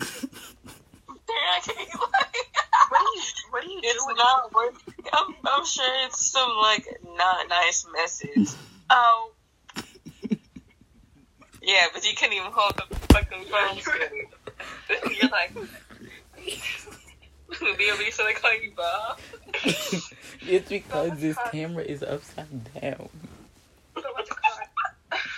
[0.00, 1.98] "What do you?
[3.50, 4.82] What do you It's do?" not worth.
[5.12, 6.86] I'm, I'm sure it's some like
[7.16, 8.50] not nice message.
[8.90, 9.32] Oh,
[11.62, 13.76] Yeah, but you couldn't even hold the fucking phone.
[15.20, 15.54] You're like,
[17.50, 19.18] BLB, so they call you Bob.
[20.42, 23.08] it's because this camera is upside down.
[23.94, 24.68] but what's it called?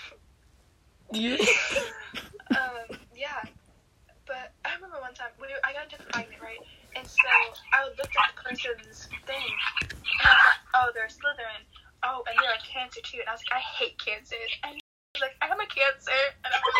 [1.14, 1.36] Yeah.
[2.52, 3.42] um, yeah.
[4.26, 6.64] But I remember one time we I got into an argument, right?
[6.96, 7.28] And so
[7.72, 11.68] I looked at the person's thing, and I was like, "Oh, they're Slytherin.
[12.02, 14.80] Oh, and they're a Cancer too." And I was like, "I hate cancers." And he
[15.12, 16.72] was like, "I'm a Cancer," and I was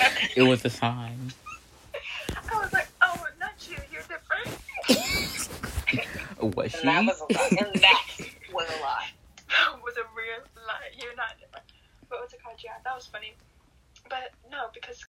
[0.00, 1.32] like, It was a sign.
[2.50, 3.76] I was like, "Oh, not you.
[3.92, 4.48] You're different."
[6.40, 6.78] Was she?
[6.80, 7.48] And that was a lie.
[7.52, 8.04] And that
[8.54, 9.12] was a lie.
[9.50, 10.88] That was a real lie.
[10.96, 11.68] You're not different.
[12.08, 12.56] But what's it called?
[12.64, 13.34] Yeah, that was funny.
[14.08, 15.04] But no, because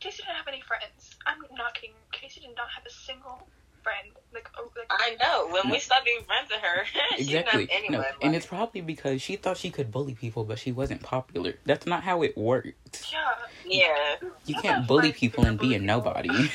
[0.00, 1.16] Casey didn't have any friends.
[1.26, 1.94] I'm not kidding.
[2.12, 3.46] Casey did not have a single
[3.82, 4.08] friend.
[4.32, 5.48] Like, oh, like I know.
[5.52, 6.84] When we stopped being friends with her,
[7.16, 7.68] she didn't have Exactly.
[7.70, 8.00] anyone.
[8.02, 11.54] No, and it's probably because she thought she could bully people, but she wasn't popular.
[11.66, 13.12] That's not how it works.
[13.12, 13.18] yeah.
[13.64, 14.16] yeah.
[14.46, 16.30] You I'm can't bully people and be a nobody.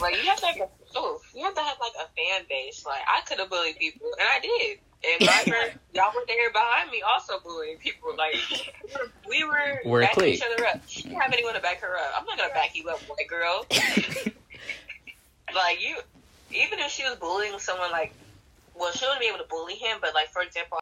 [0.00, 2.86] Like you have to have a oh, you have to have like a fan base.
[2.86, 4.78] Like I could have bullied people, and I did.
[5.02, 8.14] And my friend, y'all were there behind me, also bullying people.
[8.16, 8.36] Like
[9.28, 10.80] we were We're backing each other up.
[10.86, 12.14] She didn't have anyone to back her up.
[12.18, 13.66] I'm not gonna back you up, white girl.
[15.54, 15.96] like you,
[16.50, 18.12] even if she was bullying someone, like
[18.74, 19.98] well, she wouldn't be able to bully him.
[20.00, 20.78] But like for example,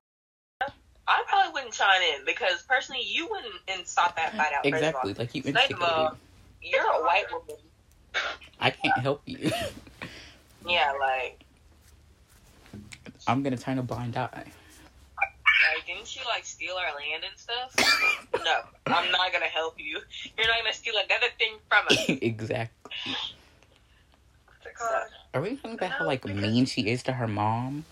[0.61, 4.65] I probably wouldn't chime in because personally, you wouldn't and stop that fight out.
[4.65, 5.09] first of all.
[5.09, 5.15] exactly.
[5.15, 6.17] Like you Second of all,
[6.61, 7.57] you're a white woman.
[8.61, 9.51] I can't help you.
[10.67, 11.45] Yeah, like.
[13.29, 14.47] I'm gonna turn a blind eye.
[15.19, 17.75] Like, didn't she like steal our land and stuff?
[18.45, 20.01] no, I'm not gonna help you.
[20.39, 22.05] You're not gonna steal another thing from us.
[22.23, 22.91] exactly.
[24.47, 25.09] What's it called?
[25.35, 27.85] Are we talking about how like mean she is to her mom?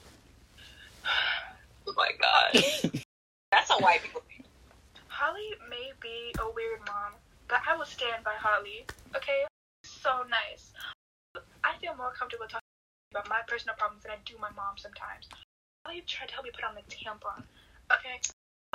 [1.86, 2.64] Oh my god,
[3.52, 4.42] that's a white people thing.
[5.08, 7.12] Holly may be a weird mom,
[7.46, 8.86] but I will stand by Holly.
[9.14, 9.44] Okay?
[9.84, 10.72] So nice.
[11.62, 12.65] I feel more comfortable talking
[13.16, 15.24] about my personal problems than I do my mom sometimes.
[15.88, 17.40] Holly tried to help me put on the tampon.
[17.88, 18.20] Okay?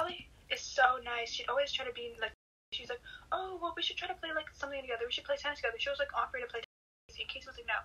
[0.01, 1.29] Holly is so nice.
[1.29, 2.33] She'd always try to be like,
[2.73, 5.05] she's like, oh, well, we should try to play like something together.
[5.05, 5.77] We should play tennis together.
[5.77, 7.21] She was like offering to play tennis.
[7.21, 7.77] In case was like, no.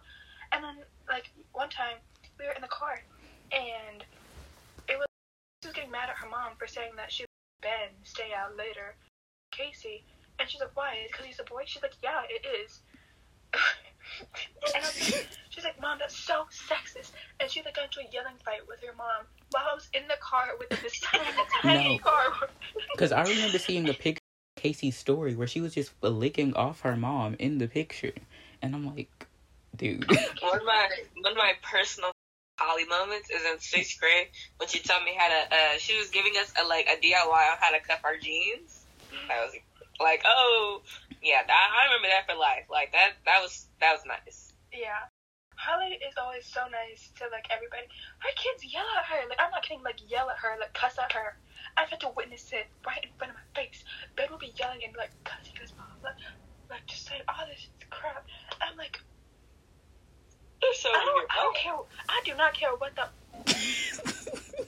[0.54, 0.76] And then,
[1.10, 1.98] like, one time,
[2.38, 3.02] we were in the car,
[3.50, 4.06] and
[4.86, 5.10] it was,
[5.60, 7.26] she was getting mad at her mom for saying that she
[7.60, 8.94] Ben stay out later.
[9.50, 10.04] Casey.
[10.38, 11.02] And she's like, why?
[11.10, 11.66] Because he's a boy?
[11.66, 12.80] She's like, yeah, it is.
[14.74, 17.12] and I was like, she's like, mom, that's so sexist.
[17.40, 20.06] And she like got into a yelling fight with her mom while I was in
[20.08, 21.30] the car with this tiny,
[21.62, 21.98] tiny No.
[21.98, 22.24] car.
[22.92, 24.20] Because I remember seeing a picture
[24.56, 28.12] of Casey's story where she was just licking off her mom in the picture,
[28.62, 29.10] and I'm like,
[29.76, 30.08] dude.
[30.40, 30.88] One of my
[31.20, 32.10] one of my personal
[32.58, 35.54] Holly moments is in sixth grade when she taught me how to.
[35.54, 38.86] Uh, she was giving us a like a DIY on how to cuff our jeans.
[39.30, 39.64] I was like,
[40.00, 40.82] oh
[41.22, 42.66] yeah, I, I remember that for life.
[42.70, 44.52] Like that that was that was nice.
[44.72, 45.08] Yeah.
[45.56, 47.88] Holly is always so nice to like everybody.
[48.18, 49.28] Her kids yell at her.
[49.28, 49.82] Like I'm not kidding.
[49.82, 50.56] Like yell at her.
[50.60, 51.36] Like cuss at her.
[51.76, 53.84] I've had to witness it right in front of my face.
[54.16, 55.88] Ben will be yelling and like cussing his mom.
[56.04, 56.14] Like,
[56.70, 58.24] like just saying all this crap.
[58.60, 59.00] I'm like,
[60.60, 61.26] They're so I don't.
[61.30, 61.74] I don't care.
[62.08, 63.08] I do not care what the.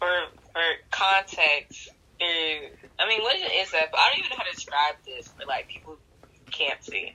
[0.00, 0.08] For
[0.54, 3.88] for context, I mean, what is that?
[3.96, 7.14] I don't even know how to describe this for like people who can't see.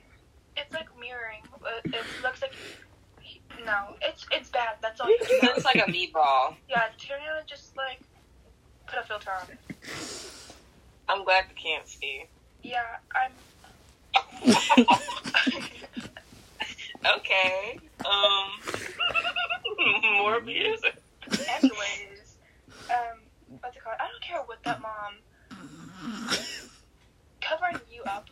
[0.56, 1.42] It's like mirroring.
[1.84, 2.52] It, it looks like.
[3.64, 4.76] No, it's it's bad.
[4.82, 6.54] That's all It looks like a meatball.
[6.68, 8.00] Yeah, Tyrion just like
[8.86, 9.58] put a filter on it.
[11.08, 12.24] I'm glad you can't see.
[12.62, 12.82] Yeah,
[13.14, 13.32] I'm.
[17.06, 17.78] Okay.
[18.04, 18.50] Um.
[20.18, 20.80] Morbius.
[23.66, 25.18] Anyway, god, I don't care what that mom
[27.40, 28.30] covering you up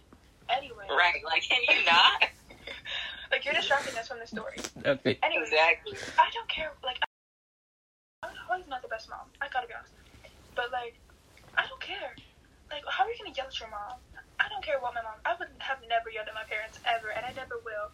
[0.49, 0.87] anyway.
[0.91, 1.23] Right?
[1.25, 2.23] Like, can you not?
[3.33, 4.55] Like you're distracting us from the story.
[4.87, 5.19] Okay.
[5.27, 5.99] Anyway, exactly.
[6.15, 6.71] I don't care.
[6.85, 7.03] Like,
[8.23, 9.27] I- Holly's not the best mom.
[9.43, 9.91] I gotta be honest.
[10.55, 10.95] But like,
[11.59, 12.15] I don't care.
[12.71, 13.99] Like, how are you gonna yell at your mom?
[14.39, 15.19] I don't care what my mom.
[15.27, 17.91] I would have never yelled at my parents ever, and I never will.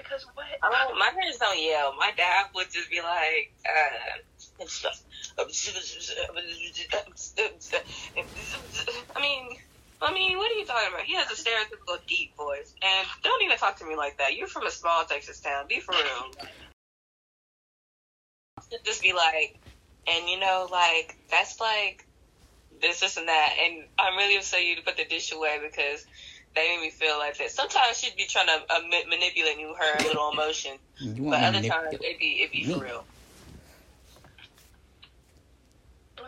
[0.00, 0.48] Because what?
[0.64, 1.92] Oh, my parents don't yell.
[2.00, 4.24] My dad would just be like, uh,
[9.16, 9.56] I mean,
[10.02, 11.04] I mean, what are you talking about?
[11.04, 14.36] He has a stereotypical deep voice, and don't even talk to me like that.
[14.36, 15.66] You're from a small Texas town.
[15.68, 16.32] Be for real.
[18.84, 19.58] Just be like,
[20.06, 22.04] and you know, like that's like
[22.80, 26.06] this, this, and that, and I'm really upset you to put the dish away because
[26.54, 27.50] they made me feel like that.
[27.50, 31.42] Sometimes she'd be trying to uh, ma- manipulate me with her little emotion, You but
[31.42, 33.04] other to times it'd be it'd be for real.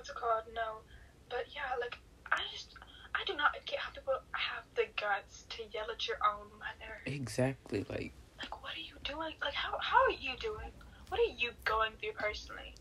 [0.03, 0.43] What's it called?
[0.53, 0.83] No.
[1.31, 1.95] But yeah, like
[2.33, 2.75] I just
[3.15, 6.99] I do not get how people have the guts to yell at your own mother.
[7.07, 7.87] Exactly.
[7.89, 8.11] Like,
[8.43, 9.39] Like what are you doing?
[9.41, 10.75] Like how how are you doing?
[11.09, 12.75] What are you going through personally?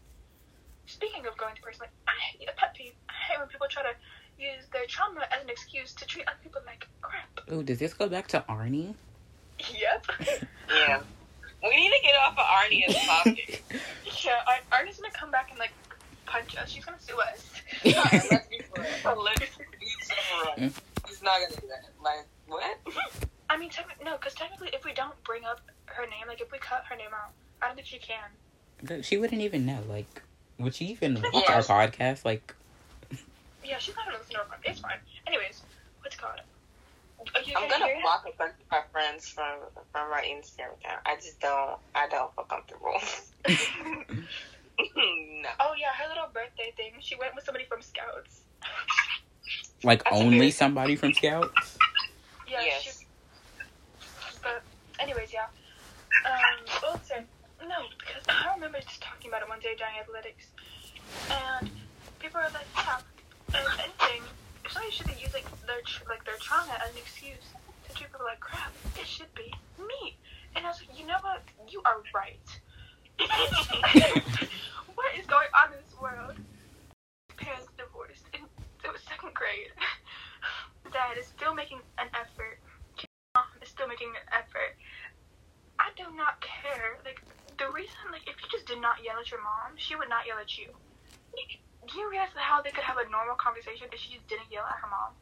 [0.87, 2.93] Speaking of going through personally, I hate a pet peeve.
[3.07, 3.93] I hate when people try to
[4.41, 7.29] use their trauma as an excuse to treat other people like crap.
[7.49, 8.95] oh, does this go back to Arnie?
[9.59, 10.05] Yep.
[10.73, 11.01] Yeah.
[11.61, 13.61] We need to get off of Arnie as topic.
[14.25, 15.73] yeah, Ar- Arnie's gonna come back and like
[16.31, 16.69] punch us.
[16.69, 17.49] She's gonna sue us.
[17.85, 19.23] Alright, let's be for real.
[19.23, 20.71] Let's be for real.
[21.07, 21.85] He's not gonna do that.
[22.03, 22.77] Like what?
[23.49, 26.51] I mean, techni- no, because technically, if we don't bring up her name, like if
[26.51, 28.23] we cut her name out, I don't think she can.
[28.83, 29.79] But she wouldn't even know.
[29.89, 30.21] Like,
[30.57, 31.55] would she even watch Yeah.
[31.55, 32.23] our podcast?
[32.25, 32.53] Like,
[33.65, 34.71] Yeah, she's not gonna listen to our podcast.
[34.71, 34.97] It's fine.
[35.27, 35.61] Anyways,
[36.01, 36.39] what's it called?
[36.39, 38.01] Are I'm gonna gonna hear it?
[38.01, 39.59] block a bunch of my friends from
[39.91, 41.01] from my Instagram account.
[41.05, 41.77] I just don't.
[41.93, 42.97] I don't feel comfortable.
[44.95, 45.49] no.
[45.59, 46.93] Oh yeah, her little birthday thing.
[46.99, 48.41] She went with somebody from Scouts.
[49.83, 50.53] like That's only weird.
[50.53, 51.77] somebody from Scouts?
[52.47, 52.61] Yeah.
[52.63, 52.83] Yes.
[52.99, 53.05] She,
[54.43, 54.61] but
[54.99, 55.45] anyways, yeah.
[56.25, 57.11] Um, what was?
[57.61, 60.47] No, because I remember just talking about it one day during athletics,
[61.29, 61.69] and
[62.19, 62.99] people are like, yeah,
[63.53, 64.23] and anything.
[64.65, 67.45] If somebody should be using their tr- like their trauma as an excuse
[67.87, 70.17] to treat people like crap, it should be me.
[70.55, 71.41] And I was like, you know what?
[71.69, 72.60] You are right.
[74.95, 76.35] what is going on in this world?
[77.37, 78.41] Parents divorced in
[78.83, 79.69] it was second grade.
[80.93, 82.59] Dad is still making an effort.
[83.35, 84.75] Mom is still making an effort.
[85.79, 86.99] I do not care.
[87.05, 87.21] Like
[87.57, 90.27] the reason, like if you just did not yell at your mom, she would not
[90.27, 90.67] yell at you.
[91.87, 94.65] Do you realize how they could have a normal conversation if she just didn't yell
[94.65, 95.13] at her mom?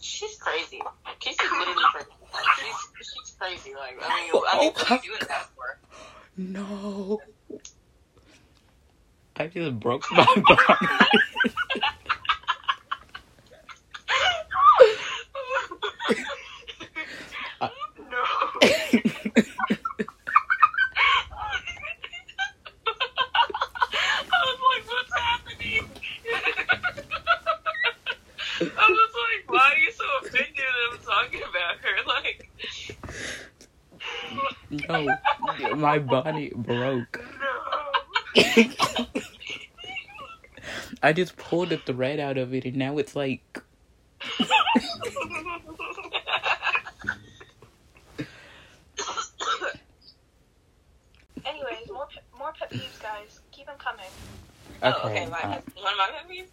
[0.00, 0.80] She's crazy.
[1.20, 2.10] She's literally crazy.
[2.56, 3.72] She's she's crazy.
[3.76, 5.59] Like I mean, I mean, oh, what are you doing that for?
[6.36, 7.20] No.
[9.36, 10.42] I just broke my body.
[18.10, 18.24] no.
[24.32, 25.84] I was like, what's happening?
[28.60, 31.96] I was like, why are you so offended that I'm talking about her?
[32.06, 32.50] Like,
[34.70, 35.16] no,
[35.90, 37.24] my body broke.
[38.36, 38.66] No.
[41.02, 43.62] I just pulled the thread out of it, and now it's like
[51.46, 52.06] Anyways, more
[52.38, 53.40] more pet peeves, guys.
[53.50, 54.04] Keep them coming.
[54.82, 54.94] okay.
[55.02, 56.48] Oh, okay, my, uh, one of my pet peeves.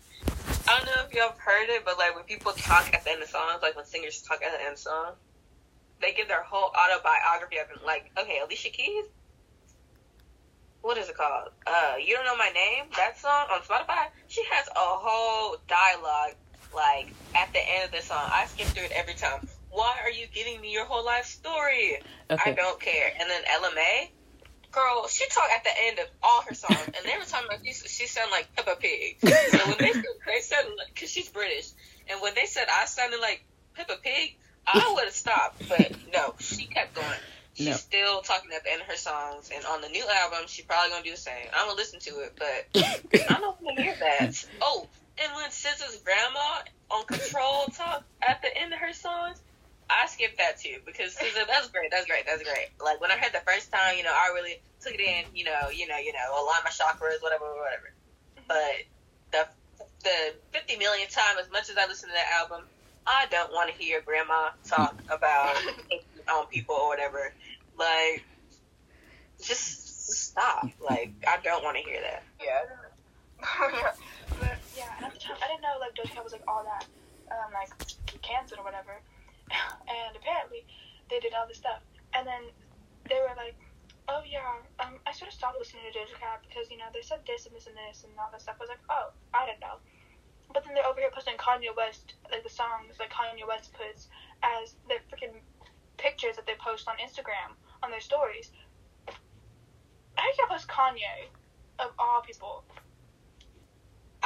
[0.68, 3.12] I don't know if y'all have heard it, but like when people talk at the
[3.12, 5.14] end of songs, like when singers talk at the end of song,
[6.02, 7.86] they give their whole autobiography of it.
[7.86, 9.06] Like, okay, Alicia Keys.
[10.82, 11.50] What is it called?
[11.66, 12.86] Uh, you don't know my name.
[12.96, 14.08] That song on Spotify.
[14.28, 16.36] She has a whole dialogue
[16.74, 18.30] like at the end of the song.
[18.32, 19.48] I skip through it every time.
[19.72, 22.00] Why are you giving me your whole life story?
[22.30, 22.56] I okay.
[22.56, 23.12] don't care.
[23.20, 24.10] And then LMA,
[24.72, 27.74] girl, she talked at the end of all her songs, and every time like, she,
[27.74, 29.18] she sounded like Peppa Pig.
[29.52, 31.70] So when they, they said, because she's British,
[32.10, 33.44] and when they said I sounded like
[33.76, 35.68] Peppa Pig, I would have stopped.
[35.68, 37.06] But no, she kept going.
[37.54, 37.74] She's No.
[37.74, 40.92] still talking at the end of her songs, and on the new album, she's probably
[40.92, 41.48] gonna do the same.
[41.54, 42.68] I'm gonna listen to it, but
[43.30, 44.46] I don't want to hear that.
[44.62, 44.88] Oh,
[45.22, 49.42] and when SZA's grandma on Control talk at the end of her songs,
[49.90, 52.70] I skipped that too because SZA, that's great, that's great, that's great.
[52.84, 55.46] Like when I heard the first time, you know, I really took it in, you
[55.46, 57.94] know, you know, you know, align my chakras, whatever, whatever.
[58.48, 58.84] But
[59.32, 59.48] the
[60.04, 62.66] the 50 million time, as much as I listen to that album,
[63.06, 65.56] I don't want to hear grandma talk about
[66.30, 67.34] on people or whatever.
[67.78, 68.26] Like,
[69.42, 70.68] just stop.
[70.82, 72.24] Like, I don't want to hear that.
[72.44, 72.64] Yeah.
[74.40, 76.64] but yeah, And at the time, I didn't know like Doja Cat was like all
[76.64, 76.86] that,
[77.32, 77.70] um, like
[78.22, 79.00] canceled or whatever.
[79.52, 80.66] And apparently,
[81.10, 81.82] they did all this stuff.
[82.14, 82.52] And then
[83.10, 83.56] they were like,
[84.08, 87.02] "Oh yeah, um, I sort of stopped listening to Doja Cat because you know they
[87.02, 89.46] said this and this and this and all that stuff." I was like, "Oh, I
[89.46, 89.80] don't know."
[90.54, 94.08] But then they're over here posting Kanye West, like the songs like Kanye West puts
[94.44, 95.44] as their freaking
[95.98, 98.52] pictures that they post on Instagram on their stories.
[100.16, 101.30] How you gonna post Kanye
[101.80, 102.64] of all people?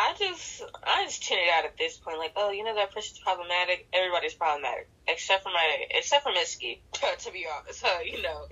[0.01, 2.17] I just, I just tune it out at this point.
[2.17, 3.87] Like, oh, you know that person's problematic.
[3.93, 6.79] Everybody's problematic, except for my, except for Mitski.
[7.19, 8.47] to be honest, so you know.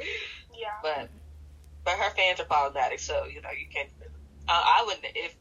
[0.55, 0.67] Yeah.
[0.83, 1.09] But,
[1.83, 3.89] but her fans are problematic, so you know you can't.
[4.47, 5.35] Uh, I wouldn't if.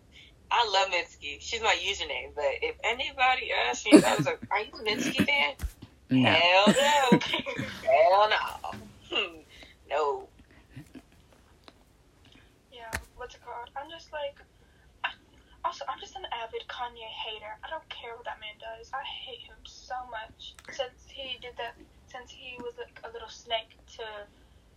[0.50, 1.36] I love Mitski.
[1.40, 2.34] She's my username.
[2.34, 5.54] But if anybody asks me, I was like, "Are you a Mitski fan?"
[6.08, 6.30] No.
[6.30, 7.18] Hell no.
[7.84, 8.70] Hell no.
[9.10, 9.36] Hmm.
[9.90, 10.28] no.
[12.72, 13.68] Yeah, what's it called?
[13.76, 14.36] I'm just like,
[15.64, 17.52] also, I'm just an avid Kanye hater.
[17.64, 18.90] I don't care what that man does.
[18.94, 21.74] I hate him so much since he did that.
[22.06, 24.04] Since he was like a little snake to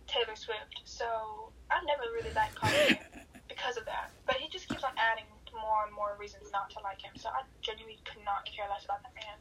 [0.06, 0.84] Taylor Swift.
[0.84, 2.98] So I never really liked Kanye
[3.48, 4.10] because of that.
[4.26, 7.12] But he just keeps on adding more and more reasons not to like him.
[7.16, 9.38] So I genuinely could not care less about that man.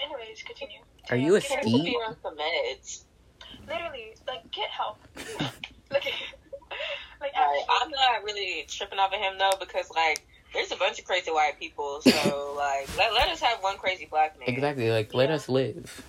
[0.00, 0.80] Anyways, continue.
[1.10, 3.04] Are you a He needs be on some meds.
[3.66, 4.98] Literally, like, get help.
[5.90, 6.06] like,
[7.20, 10.98] like, Like, I'm not really tripping off of him though because like there's a bunch
[10.98, 12.00] of crazy white people.
[12.02, 14.48] So like let, let us have one crazy black man.
[14.48, 14.90] Exactly.
[14.90, 15.36] Like, let Yeah.
[15.36, 16.04] us live.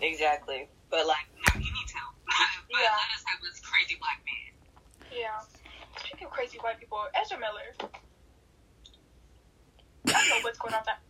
[0.00, 0.68] Exactly.
[0.90, 2.14] But like no, he needs help.
[2.26, 2.90] but Yeah.
[2.90, 4.52] let us have this crazy black man.
[5.12, 5.38] Yeah.
[5.98, 7.74] Speaking of crazy white people, Ezra Miller.
[10.06, 11.00] I don't know what's going on with that.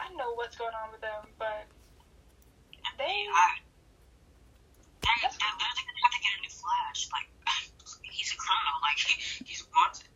[0.00, 1.64] I don't know what's going on with them, but
[2.98, 3.04] they.
[3.04, 3.62] I,
[5.02, 7.08] they're, they're, they're gonna have to get a new Flash.
[7.14, 7.28] Like
[8.10, 8.76] he's a criminal.
[8.82, 9.14] Like he,
[9.46, 10.08] he's wanted.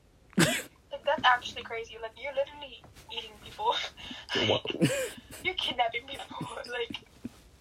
[1.07, 1.97] Like, that's actually crazy.
[2.03, 2.83] Like, you're literally
[3.15, 3.75] eating people.
[4.35, 4.59] Whoa.
[5.45, 6.27] you're kidnapping people.
[6.67, 6.99] Like,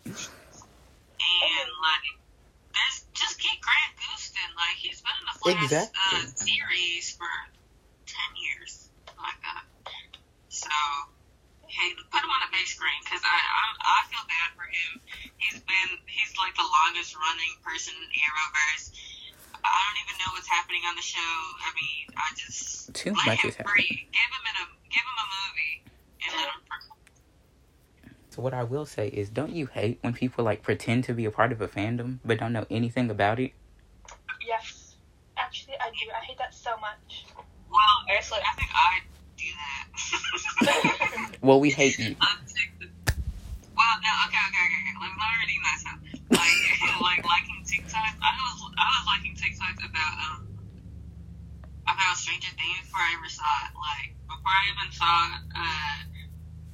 [0.05, 2.05] And like
[2.73, 4.49] there's just get Grant Gustin.
[4.58, 6.01] Like he's been in the Flash Exactly.
[6.01, 7.29] uh, series for
[8.10, 8.89] ten years.
[9.13, 9.63] Like that.
[10.49, 10.73] So
[11.69, 14.91] hey, put him on a big screen because I I'm, I feel bad for him.
[15.38, 18.89] He's been he's like the longest running person in Arrowverse.
[19.67, 21.19] I don't even know what's happening on the show.
[21.19, 24.08] I mean, I just Too let much him is free.
[24.12, 25.75] Give him in a give him a movie
[26.25, 26.62] and let him.
[28.30, 31.23] So what I will say is, don't you hate when people like pretend to be
[31.25, 33.51] a part of a fandom but don't know anything about it?
[34.45, 34.95] yes.
[35.38, 36.06] Actually, I do.
[36.15, 37.25] I hate that so much.
[37.69, 38.99] Well, actually, I think I
[39.38, 41.32] do that.
[41.41, 42.15] Well, we hate you.
[42.21, 42.89] I'm sick of-
[43.75, 44.95] Well, no, okay, okay, okay, okay.
[44.99, 45.99] Let me, let me redeem myself.
[46.32, 48.17] Like, like liking TikTok.
[48.17, 50.41] I was, I was liking TikToks about um
[51.86, 53.74] about Stranger Things before I ever saw it.
[53.78, 55.13] Like before I even saw
[55.54, 55.98] uh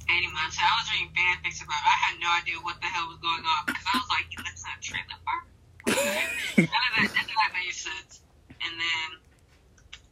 [0.07, 1.79] any months, I was reading fanfics about.
[1.79, 1.87] it.
[1.87, 4.63] I had no idea what the hell was going on because I was like, that's
[4.63, 5.43] not trailer park.
[5.91, 8.23] none of that, none of that made sense.
[8.63, 9.07] And then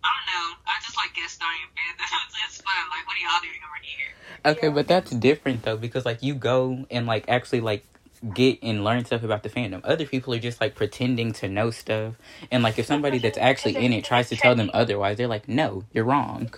[0.03, 0.47] I don't know.
[0.67, 2.11] I just like guest starring in fandoms.
[2.47, 2.73] It's fun.
[2.91, 4.11] Like, what are y'all doing over here?
[4.45, 4.73] Okay, Yeah.
[4.73, 7.83] but that's different though because like you go and like actually like
[8.33, 9.81] get and learn stuff about the fandom.
[9.83, 12.15] Other people are just like pretending to know stuff,
[12.51, 15.47] and like if somebody that's actually in it tries to tell them otherwise, they're like,
[15.47, 16.53] "No, you're wrong."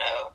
[0.00, 0.32] Oh.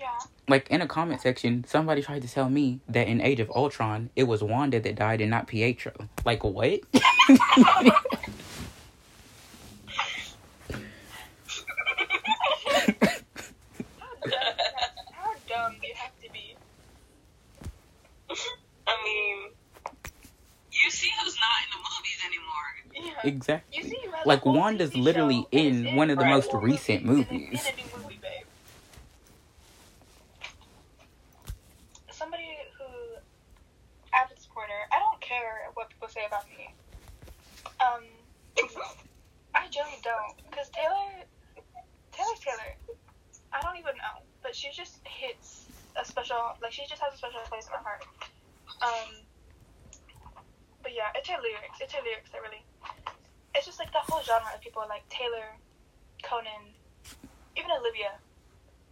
[0.00, 0.18] Yeah.
[0.48, 4.10] Like in a comment section, somebody tried to tell me that in Age of Ultron,
[4.16, 5.92] it was Wanda that died and not Pietro.
[6.24, 6.80] Like what?
[7.28, 7.82] How
[14.22, 14.32] dumb,
[15.12, 16.56] how dumb do you have to be?
[18.86, 19.50] I mean,
[20.82, 23.12] you see who's not in the movies anymore.
[23.24, 23.28] Yeah.
[23.30, 23.78] exactly.
[23.78, 26.50] You see, you Like, a whole Wanda's TV literally show in one of the most
[26.50, 27.66] four recent movies, movies.
[27.66, 28.46] In a new movie, babe.
[32.10, 32.84] Somebody who
[34.14, 34.72] avid supporter.
[34.92, 36.74] I don't care what people say about me.
[37.80, 38.04] Um,
[39.54, 41.24] I generally don't, because Taylor,
[42.12, 42.98] Taylor Taylor.
[43.52, 45.66] I don't even know, but she just hits
[46.00, 48.04] a special, like she just has a special place in my heart.
[48.80, 49.22] Um,
[50.82, 51.78] but yeah, it's her lyrics.
[51.80, 52.64] It's her lyrics that really.
[53.54, 55.56] It's just like the whole genre of people like Taylor,
[56.22, 56.74] Conan,
[57.56, 58.18] even Olivia.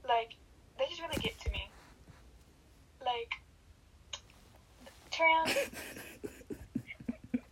[0.06, 0.36] Like
[0.78, 1.68] they just really get to me.
[3.04, 3.32] Like
[5.10, 5.48] Tyrion.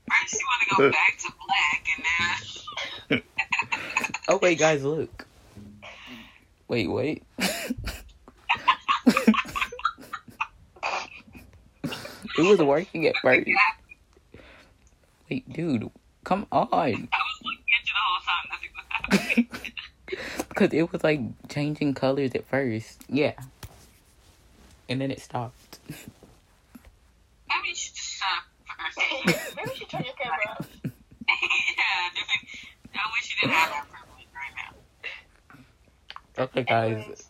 [0.09, 2.05] First, you want to go back to black, and
[3.11, 3.23] then.
[4.29, 5.27] Oh wait, guys, look.
[6.69, 7.25] Wait, wait.
[7.39, 7.75] it
[12.39, 13.23] was working at first.
[13.23, 13.47] Wait, dude, come on.
[13.47, 13.59] I was looking at you the whole
[16.69, 17.09] time.
[18.51, 19.49] Nothing was happening.
[20.55, 23.05] Cause it was like changing colors at first.
[23.09, 23.35] Yeah.
[24.89, 25.79] And then it stopped.
[25.89, 28.99] Maybe you should just stop first.
[29.57, 30.69] Maybe you should turn your camera off.
[30.85, 30.93] yeah,
[32.95, 34.55] I wish you didn't have that privilege right
[36.37, 36.45] now.
[36.45, 36.97] Okay, guys.
[36.97, 37.29] Anyways.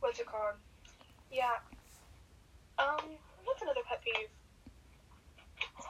[0.00, 0.54] What's it called?
[1.32, 1.46] Yeah.
[2.78, 2.98] Um,
[3.44, 4.28] what's another pet peeve?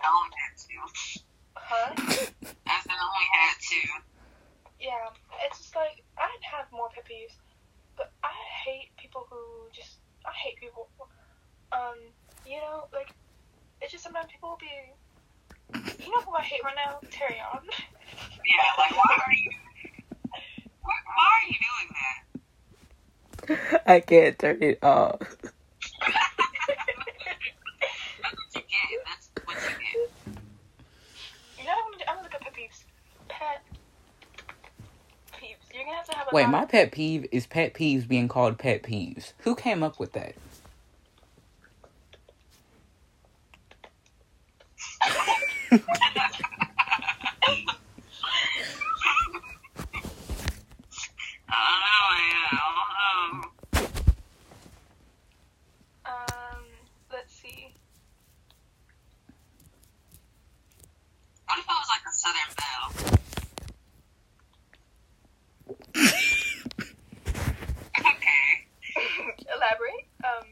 [0.04, 0.84] I only had two.
[1.56, 1.90] Huh?
[2.68, 3.88] I said I only had two.
[4.80, 5.08] Yeah,
[5.46, 7.36] it's just like I'd have more pet peeves,
[7.96, 8.32] but I
[8.64, 9.38] hate people who
[9.72, 9.96] just
[10.26, 10.88] I hate people.
[11.72, 11.96] Um,
[12.46, 13.14] you know, like
[13.80, 14.92] it's just sometimes people will be.
[16.04, 16.98] You know who I hate right now?
[17.10, 17.60] Terry on.
[18.46, 19.50] Yeah, like why are you?
[20.82, 21.88] Why, why are you doing
[23.56, 23.82] that?
[23.86, 25.18] I can't turn it off.
[25.18, 25.42] That's
[28.36, 29.00] what you get.
[29.06, 30.10] That's what you get.
[31.58, 32.04] You know what I'm gonna do?
[32.08, 32.84] I'm gonna look at pet peeves.
[33.28, 33.62] Pet
[35.32, 35.73] peeves.
[35.84, 38.58] You're gonna have to have a Wait, my pet peeve is pet peeves being called
[38.58, 39.34] pet peeves.
[39.40, 40.34] Who came up with that?
[45.02, 45.80] I
[51.60, 52.48] don't know, man.
[52.50, 53.88] I don't know.
[56.06, 56.64] Um,
[57.12, 57.74] let's see.
[61.46, 63.14] What if I was like a Southern Belle?
[68.00, 68.66] okay.
[69.54, 70.06] Elaborate.
[70.24, 70.46] Um,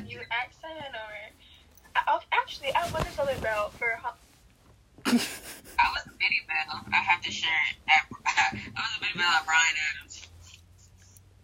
[0.00, 1.12] you wanna you wanna use an accent or?
[1.96, 3.96] I, I'll, actually, I was a Southern Belle for.
[4.02, 4.18] ho-
[5.06, 6.84] I was Bitty Belle.
[6.92, 7.76] I have to share it.
[7.88, 8.04] At,
[8.52, 10.26] I was a Bitty Belle at Brian Adams.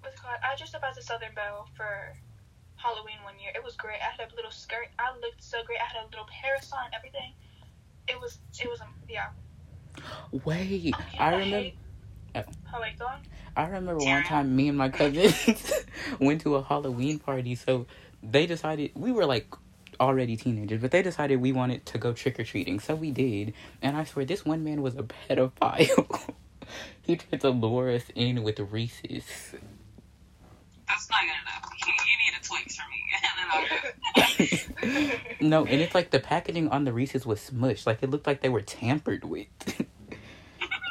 [0.01, 0.37] What's it called?
[0.43, 2.15] I dressed up as a Southern Belle for
[2.77, 3.53] Halloween one year.
[3.55, 3.99] It was great.
[4.03, 4.89] I had a little skirt.
[4.99, 5.79] I looked so great.
[5.81, 7.33] I had a little parasol and everything.
[8.09, 9.29] It was it was um yeah.
[10.45, 11.57] Wait, Okay, I remember.
[11.57, 11.77] hate-
[12.75, 13.19] Oh wait, go on.
[13.55, 15.85] I remember one time me and my cousins
[16.21, 17.55] went to a Halloween party.
[17.55, 17.87] So
[18.23, 19.47] they decided we were like
[20.01, 22.81] already teenagers, but they decided we wanted to go trick or treating.
[22.81, 26.35] So we did, and I swear this one man was a pedophile.
[27.03, 29.55] he tried to lure us in with Reese's.
[30.89, 31.71] That's not good enough.
[31.87, 31.93] You,
[32.25, 33.03] need a Twix for me.
[34.25, 34.39] and
[34.99, 35.11] then
[35.41, 37.87] I'll No, and it's like the packaging on the Reese's was smushed.
[37.87, 39.47] Like it looked like they were tampered with.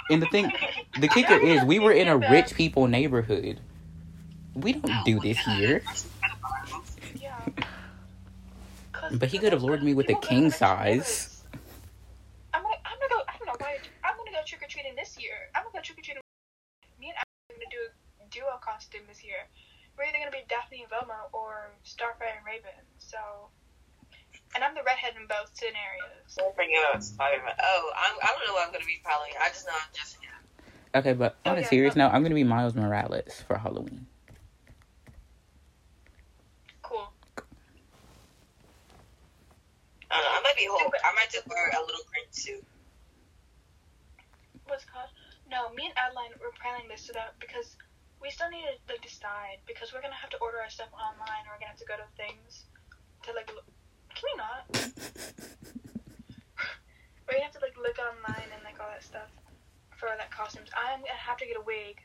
[0.10, 0.52] and the thing,
[1.00, 3.60] the kicker is, we were in a rich people neighborhood.
[4.54, 5.84] We don't oh do this here.
[7.58, 7.66] Yeah.
[8.92, 11.44] 'Cause But he could have lured me with a people go to king rich size.
[12.54, 14.96] I'm gonna I'm gonna go I don't know why I'm gonna go trick or treating
[14.96, 15.50] this year.
[15.56, 16.22] I'm gonna go trick or treating.
[17.00, 17.84] Me and I are gonna do
[18.22, 19.48] a duo costume this year.
[19.98, 22.76] We're either gonna be Daphne and Velma or Starfire and Raven.
[22.98, 23.18] So,
[24.56, 26.36] and I'm the redhead in both scenarios.
[26.38, 27.56] Don't bring up Spider-Man.
[27.60, 29.30] Oh, I'm, I don't know what I'm gonna be probably.
[29.42, 30.28] I just know I'm Jessica.
[30.96, 34.08] Okay, but on a Okay, serious note, I'm gonna be Miles Morales for Halloween.
[36.82, 37.08] Cool.
[40.12, 40.36] I don't know.
[40.36, 40.92] I might be Hulk.
[40.92, 42.64] I might just wear a little green suit.
[44.68, 45.08] What's called?
[45.48, 47.76] No, me and Adeline were planning this so that because
[48.20, 51.48] we still need to like decide because we're gonna have to order our stuff online
[51.48, 52.68] or we're gonna have to go to things
[53.24, 53.64] to like look.
[54.12, 54.68] Can we not?
[57.24, 59.32] we're gonna have to like look online and like all that stuff
[59.96, 60.68] for that costumes.
[60.76, 62.04] I'm gonna have to get a wig.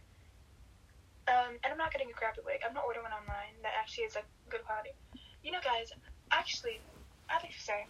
[1.27, 2.63] Um, and I'm not getting a crappy wig.
[2.63, 4.95] I'm not ordering one online that actually is like good quality.
[5.43, 5.91] You know, guys,
[6.31, 6.79] actually,
[7.29, 7.87] I'd like to say,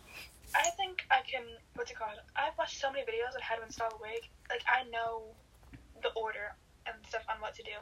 [0.55, 1.45] I think I can.
[1.75, 2.17] What's it called?
[2.37, 4.25] I've watched so many videos on how to install a wig.
[4.49, 5.35] Like I know
[6.03, 6.55] the order
[6.87, 7.75] and stuff on what to do.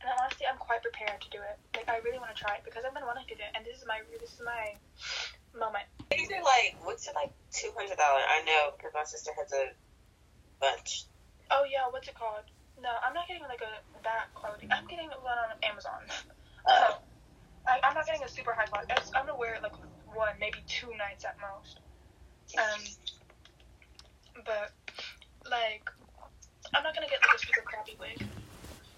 [0.00, 1.56] And honestly, I'm quite prepared to do it.
[1.74, 3.64] Like I really want to try it because I've been wanting to do it, and
[3.64, 4.76] this is my this is my
[5.56, 5.88] moment.
[6.12, 8.26] These are like, what's it like, two hundred dollars?
[8.28, 9.72] I know because my sister has a
[10.60, 11.08] bunch.
[11.50, 12.46] Oh yeah, what's it called?
[12.78, 13.72] No, I'm not getting like a
[14.04, 14.68] that quality.
[14.70, 16.00] I'm getting one on Amazon.
[16.68, 16.94] Uh,
[17.68, 18.92] I, I'm not getting a super high quality.
[18.92, 19.76] I'm, I'm gonna wear it like
[20.14, 21.80] one, maybe two nights at most.
[22.58, 22.82] Um,
[24.44, 24.74] but
[25.48, 25.84] like,
[26.74, 28.18] I'm not gonna get like a super crappy wig.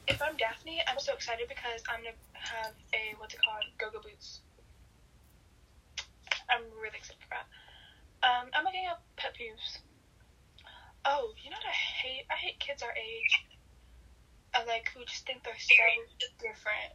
[0.09, 4.01] If I'm Daphne, I'm so excited because I'm gonna have a what's it called, go-go
[4.03, 4.41] boots.
[6.51, 7.49] I'm really excited for that.
[8.23, 9.79] Um, I'm looking at pet peeves.
[11.05, 12.27] Oh, you know what I hate?
[12.31, 13.35] I hate kids our age.
[14.55, 15.89] I like who just think they're so
[16.39, 16.93] different.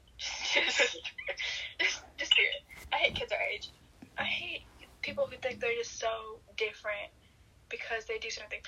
[1.80, 2.62] just, just period.
[2.94, 3.70] I hate kids our age.
[4.18, 4.64] I hate
[5.02, 7.12] people who think they're just so different
[7.70, 8.64] because they do certain things.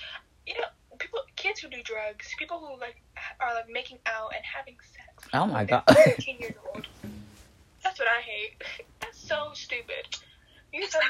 [0.46, 0.66] You know,
[0.98, 3.02] people, kids who do drugs, people who like
[3.40, 5.28] are like making out and having sex.
[5.34, 5.82] Oh my god.
[5.88, 6.86] 15 years old.
[7.82, 8.62] That's what I hate.
[9.00, 10.06] That's so stupid.
[10.72, 11.02] You it's not.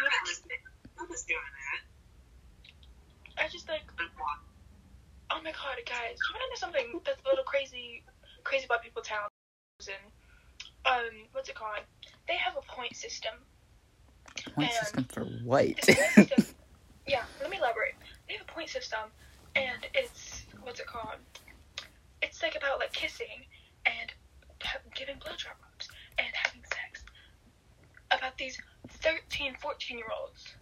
[1.08, 3.44] Was doing that?
[3.44, 3.82] I just like,
[5.30, 8.02] oh my god, guys, you wanna know something that's a little crazy,
[8.44, 9.30] crazy white people towns
[9.88, 10.12] and
[10.84, 11.80] um, what's it called?
[12.28, 13.32] They have a point system.
[14.54, 15.64] Point And- system for what?
[15.66, 16.54] It's a point system.
[17.06, 17.94] Yeah, let me elaborate.
[18.28, 19.10] They have a point system,
[19.56, 21.16] and it's what's it called?
[22.22, 23.44] It's like about like kissing
[23.86, 24.12] and
[24.94, 27.04] giving blowjobs and having sex.
[28.10, 28.58] About these
[28.88, 30.54] 13, 14 year olds.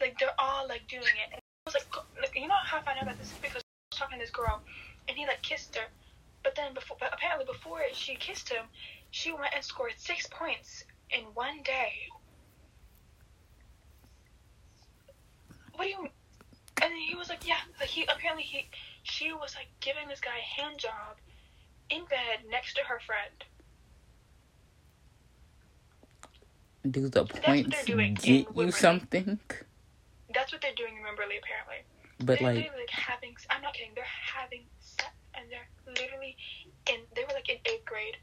[0.00, 1.32] Like they're all like doing it.
[1.32, 1.86] And I was like,
[2.20, 3.58] like, you know how I found out about this because I
[3.90, 4.60] was talking to this girl,
[5.08, 5.86] and he like kissed her,
[6.42, 8.64] but then before, but apparently before she kissed him,
[9.10, 11.92] she went and scored six points in one day.
[15.76, 16.08] What do you?
[16.82, 18.68] And then he was like, yeah, like he apparently he
[19.02, 21.16] she was like giving this guy a hand job
[21.90, 23.44] in bed next to her friend.
[26.90, 29.38] Do the points doing get you something?
[30.34, 31.80] That's what they're doing in Wimberley apparently.
[32.18, 33.34] But they're like, like having.
[33.50, 33.92] I'm not kidding.
[33.94, 36.36] They're having sex, and they're literally
[36.90, 37.00] in.
[37.16, 38.16] They were like in eighth grade.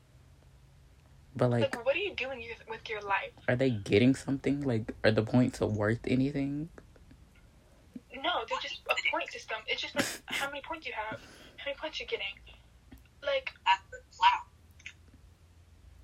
[1.36, 3.32] but like, Like, what are you doing with your life?
[3.47, 4.62] are they getting something?
[4.62, 6.70] Like, are the points worth anything?
[8.22, 9.57] No, they're just a point system.
[9.67, 11.19] It's just like how many points you have,
[11.57, 12.36] how many points you're getting.
[13.24, 14.45] Like, That's the clout.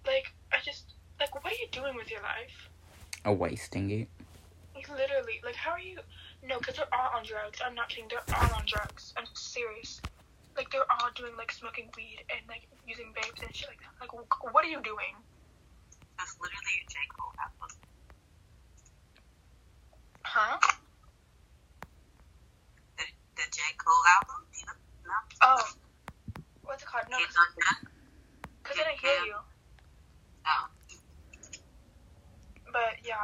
[0.05, 2.69] like I just like what are you doing with your life?
[3.25, 4.07] Or wasting it?
[4.75, 5.97] Like, literally, like how are you?
[6.47, 7.59] No, because they're all on drugs.
[7.65, 8.09] I'm not kidding.
[8.09, 9.13] They're all on drugs.
[9.17, 10.01] I'm serious.
[10.55, 13.93] Like they're all doing like smoking weed and like using vapes and shit like that.
[14.01, 15.13] Like, wh- what are you doing?
[16.17, 16.95] That's literally a J.
[17.17, 17.77] Cole album.
[20.23, 20.57] Huh?
[23.37, 23.61] The, the J.
[23.77, 24.45] Cole album?
[24.57, 24.73] You know,
[25.05, 25.13] no?
[25.43, 25.63] Oh,
[26.63, 27.05] what's it called?
[27.09, 27.91] No, Kids on Death?
[28.63, 29.35] because I didn't hear you.
[30.45, 30.67] Oh.
[32.71, 33.15] But yeah.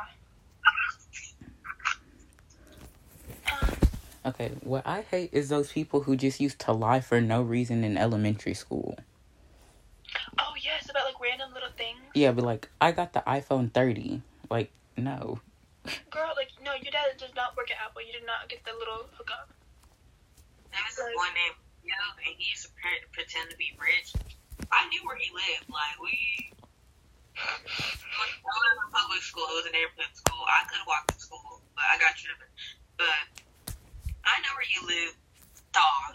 [3.51, 3.77] Um,
[4.25, 7.83] Okay, what I hate is those people who just used to lie for no reason
[7.83, 8.97] in elementary school.
[10.39, 11.99] oh yes, about like random little things.
[12.15, 14.21] Yeah, but like, I got the iPhone 30.
[14.49, 15.39] Like, no.
[16.09, 18.01] Girl, like no, your dad does not work at Apple.
[18.01, 19.49] You did not get the little hookup.
[20.93, 24.13] There was this boy named Yo, and he used to pre- pretend to be rich.
[24.69, 25.65] I knew where he lived.
[25.65, 26.13] Like, we.
[27.33, 30.45] When I was in public school, it was a neighborhood school.
[30.45, 32.45] I could walk to school, but I got driven.
[33.01, 33.25] But
[34.21, 35.17] I know where you live,
[35.73, 36.13] dog.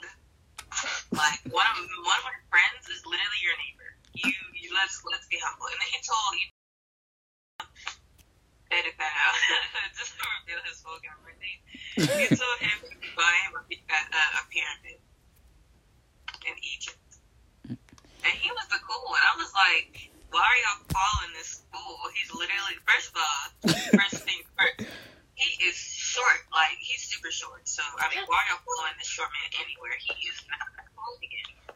[1.10, 3.90] Like, one of, one of my friends is literally your neighbor.
[4.14, 4.30] You,
[4.62, 5.66] you let's, let's be humble.
[5.74, 6.48] And then he told you.
[8.78, 9.36] Edit that out.
[9.98, 11.60] Just to reveal his full name.
[11.98, 15.00] You told him to buy him a, a, a pyramid
[16.46, 17.00] in Egypt.
[17.66, 19.18] And he was the cool one.
[19.18, 21.98] I was like, why are y'all following this fool?
[22.14, 23.42] He's literally, first of all,
[23.98, 24.86] first thing first,
[25.34, 26.46] he is short.
[26.54, 27.66] Like, he's super short.
[27.66, 29.96] So, I mean, why are y'all following this short man anywhere?
[29.98, 31.74] He is not that cool again.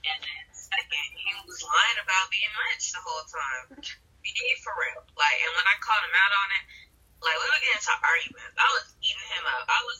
[0.00, 3.84] And then, second, he was lying about being rich the whole time.
[4.24, 5.00] He for real.
[5.16, 6.64] Like, and when I called him out on it,
[7.20, 8.56] like, we would get into arguments.
[8.56, 9.64] I was eating him up.
[9.68, 9.98] I was,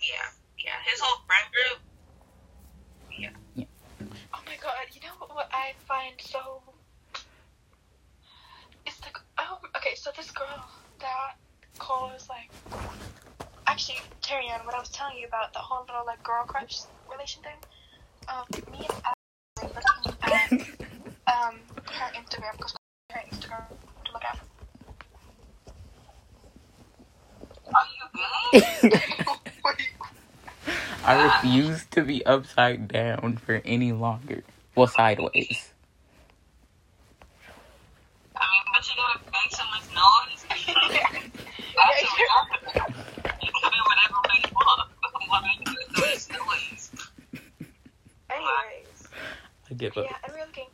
[0.00, 0.28] yeah,
[0.60, 0.78] yeah.
[0.88, 1.84] His whole friend group,
[4.54, 6.62] my god, you know what I find so
[8.86, 10.64] it's like oh okay, so this girl
[11.00, 11.36] that
[11.78, 12.50] Cole is like
[13.66, 16.82] actually Carrie Ann, what I was telling you about the whole little like girl crush
[17.10, 17.58] relation thing.
[18.28, 20.52] Um me and Alex were looking at
[21.34, 22.74] um her Instagram because
[23.10, 23.68] her Instagram
[24.04, 24.38] to look at.
[27.74, 29.00] are you good?
[31.04, 34.42] I refuse to be upside down for any longer.
[34.74, 35.72] Well, sideways.
[38.34, 40.44] I mean, but you gotta make so much noise.
[40.48, 41.32] That's what happened.
[43.42, 44.90] You can do whatever way you want.
[45.28, 46.34] Why make it so
[46.72, 46.90] it's?
[48.30, 49.08] Anyways.
[49.70, 50.04] I give up.
[50.04, 50.70] Yeah, and we were looking.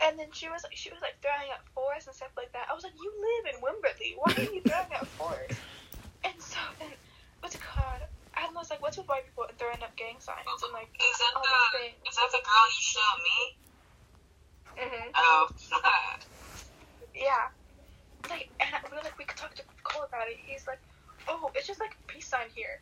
[0.00, 2.68] And then she was like, she was like throwing out fours and stuff like that.
[2.70, 4.16] I was like, you live in Wimberley.
[4.18, 5.56] Why are you throwing out fours?
[6.24, 6.92] And so then,
[7.40, 8.03] what's it called?
[8.44, 11.32] I was like, what's with white people throwing up gang signs and like Is that
[11.36, 12.08] all the, these things?
[12.10, 13.38] is that the girl you showed me?
[14.74, 15.08] Mm-hmm.
[15.16, 15.48] Oh,
[17.14, 17.48] Yeah.
[18.28, 20.36] Like, and I- we were like, we could talk to Cole about it.
[20.44, 20.80] He's like,
[21.28, 22.80] oh, it's just like a peace sign here.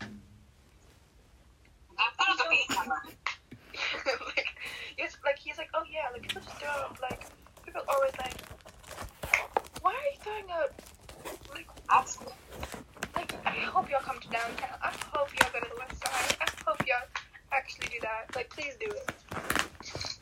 [0.00, 0.08] that
[2.18, 2.70] was a beat.
[4.26, 4.46] like,
[4.98, 7.26] it's like he's like, oh yeah, like people just throw out like
[7.64, 8.34] people always like,
[9.80, 10.72] why are you throwing out
[11.54, 12.18] like That's
[13.44, 14.78] I hope y'all come to downtown.
[14.82, 16.36] I hope y'all go to the west side.
[16.40, 17.08] I hope y'all
[17.52, 18.34] actually do that.
[18.34, 19.10] Like, please do it.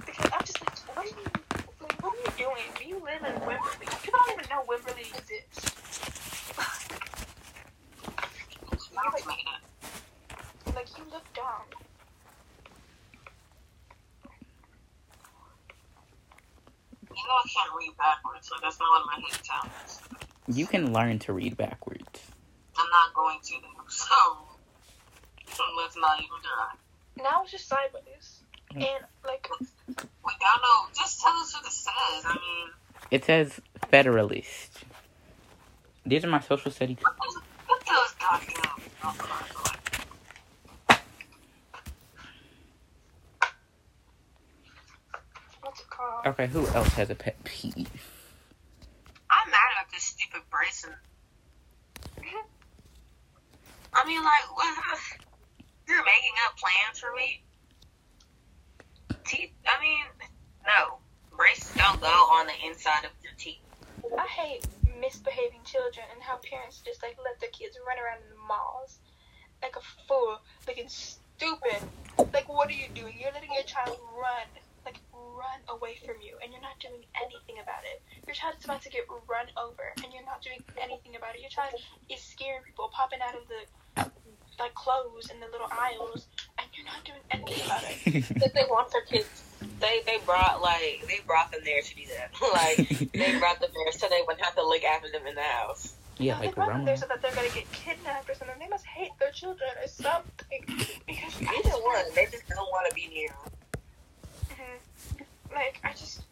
[0.05, 1.15] Because I'm just like, what are you,
[2.01, 2.67] what are you doing?
[2.79, 4.03] Do you live in Wimberley?
[4.03, 5.71] People don't even know Wimberley exists.
[10.75, 11.45] like, you look dumb.
[17.11, 20.01] You know I can't read backwards, so that's not what my head sounds.
[20.49, 22.30] You can learn to read backwards.
[22.81, 23.55] I'm not going to.
[23.91, 24.15] So,
[25.53, 27.25] so let's not even try.
[27.25, 28.43] Now it's just sideways.
[28.73, 28.77] Mm.
[28.77, 30.87] And like We don't know.
[30.97, 32.25] Just tell us what it says.
[32.25, 32.69] I mean,
[33.11, 33.61] It says
[33.91, 34.85] Federalist.
[36.07, 36.99] These are my social studies.
[37.03, 38.81] what those goddamn?
[39.03, 41.01] Oh, God, like,
[45.63, 46.27] what's it called?
[46.27, 47.89] Okay, who else has a pet peeve?
[49.31, 50.95] I'm mad at this stupid bracelet.
[54.01, 54.73] I mean, like, what?
[55.89, 57.45] You're making up plans for me?
[59.29, 59.53] Teeth?
[59.69, 60.09] I mean,
[60.65, 60.97] no.
[61.37, 63.61] Braces don't go on the inside of your teeth.
[64.17, 64.65] I hate
[65.01, 69.01] misbehaving children and how parents just like let their kids run around in the malls
[69.63, 71.85] like a fool, looking stupid.
[72.33, 73.17] Like, what are you doing?
[73.21, 74.49] You're letting your child run,
[74.85, 78.01] like run away from you, and you're not doing anything about it.
[78.27, 81.41] Your child is about to get run over, and you're not doing anything about it.
[81.41, 81.77] Your child
[82.09, 83.69] is scaring people, popping out of the
[84.61, 86.27] like clothes in the little aisles,
[86.59, 87.97] and you're not doing anything about it.
[88.47, 89.29] If they want their kids,
[89.81, 92.31] they they brought like they brought them there to do that.
[92.55, 95.43] like they brought them there so they wouldn't have to look after them in the
[95.43, 95.95] house.
[96.19, 98.57] yeah, No, like they brought them there so that they're gonna get kidnapped or something.
[98.61, 100.63] They must hate their children or something.
[101.07, 103.29] Because Either one, they just don't want to be near.
[103.29, 103.53] them.
[104.51, 105.25] Mhm.
[105.55, 106.23] Like I just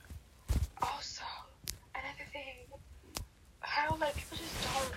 [0.82, 1.24] also
[1.94, 2.54] another thing,
[3.60, 4.94] how like people just don't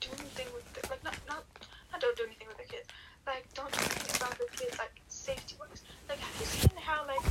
[0.00, 1.44] do anything with their, like not not
[1.92, 2.88] not don't do anything with their kids.
[3.32, 5.80] Like don't do anything about their kids like safety wise.
[6.08, 7.22] Like have you seen how like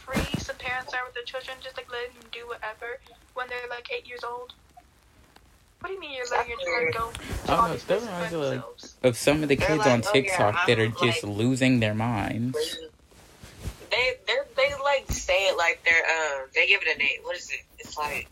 [0.00, 3.00] free some parents are with their children, just like letting them do whatever
[3.34, 4.54] when they're like eight years old?
[5.80, 8.32] What do you mean you're letting your child go to Oh, all no, that reminds
[8.32, 8.64] me of, like.
[9.02, 11.22] Of some of the They're kids like, on "Oh, yeah, TikTok that are I'm, just
[11.22, 12.56] like- losing their minds.
[13.90, 16.02] They they they like say it like they're
[16.40, 17.20] um they give it a name.
[17.22, 17.60] What is it?
[17.78, 18.26] It's like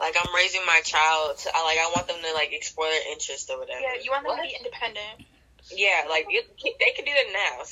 [0.00, 1.38] like I'm raising my child.
[1.38, 3.80] To, I like I want them to like explore their interests or whatever.
[3.80, 4.42] Yeah, you want them What?
[4.42, 5.28] to be independent.
[5.70, 7.64] Yeah, like you, they can do that now.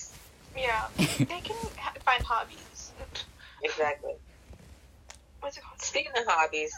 [0.56, 0.86] Yeah,
[1.18, 2.92] they can ha- find hobbies.
[3.62, 4.14] Exactly.
[5.40, 5.80] What's it called?
[5.80, 6.72] Speaking of hobbies,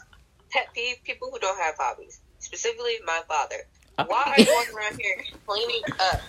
[0.51, 2.21] pet peeve: people who don't have hobbies.
[2.39, 3.57] Specifically, my father.
[3.99, 4.09] Okay.
[4.09, 6.21] Why are you walking around here cleaning up?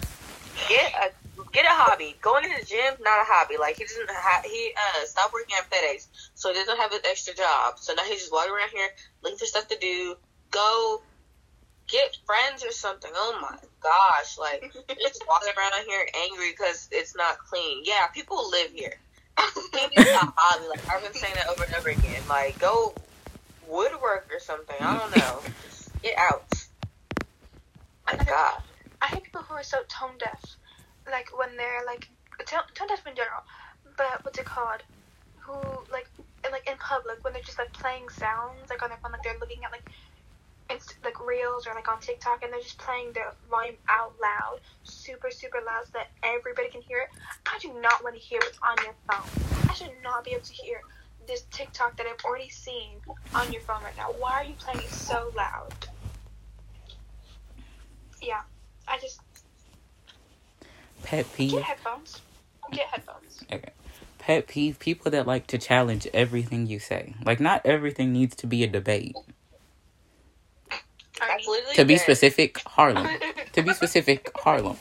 [0.69, 1.11] Get a
[1.51, 2.15] get a hobby.
[2.21, 3.57] Going to the gym, not a hobby.
[3.59, 6.99] Like he doesn't ha- he uh stopped working at FedEx, so he doesn't have an
[7.09, 7.79] extra job.
[7.79, 8.87] So now he's just walking around here
[9.23, 10.15] looking for stuff to do.
[10.51, 11.01] Go
[11.87, 13.11] get friends or something.
[13.13, 14.37] Oh my gosh!
[14.39, 14.71] Like
[15.01, 17.81] just walking around here angry because it's not clean.
[17.83, 18.93] Yeah, people live here.
[19.37, 20.67] Cleaning is a hobby.
[20.67, 22.21] Like I've been saying that over and over again.
[22.29, 22.93] Like go
[23.67, 24.75] woodwork or something.
[24.79, 25.39] I don't know.
[25.63, 26.45] Just get out.
[28.07, 28.61] My God.
[29.01, 30.57] I hate people who are so tone deaf.
[31.09, 32.09] Like when they're like
[32.45, 33.43] tone, tone deaf in general,
[33.97, 34.81] but what's it called?
[35.45, 35.53] Who
[35.91, 36.07] like
[36.45, 39.21] in, like in public when they're just like playing sounds like on their phone, like
[39.23, 39.87] they're looking at like
[40.69, 44.59] inst- like reels or like on TikTok, and they're just playing their volume out loud,
[44.83, 47.09] super super loud, so that everybody can hear it.
[47.45, 49.69] I do not want to hear what's on your phone.
[49.69, 50.81] I should not be able to hear
[51.27, 52.97] this TikTok that I've already seen
[53.33, 54.13] on your phone right now.
[54.19, 55.73] Why are you playing it so loud?
[58.21, 58.41] Yeah,
[58.87, 59.19] I just
[61.03, 61.51] Pet peeve.
[61.51, 62.21] get headphones.
[62.71, 63.43] Get headphones.
[64.17, 64.79] Pet peeve.
[64.79, 67.13] People that like to challenge everything you say.
[67.23, 69.15] Like not everything needs to be a debate.
[71.19, 73.07] That's To be specific, Harlem.
[73.53, 74.77] to be specific, Harlem.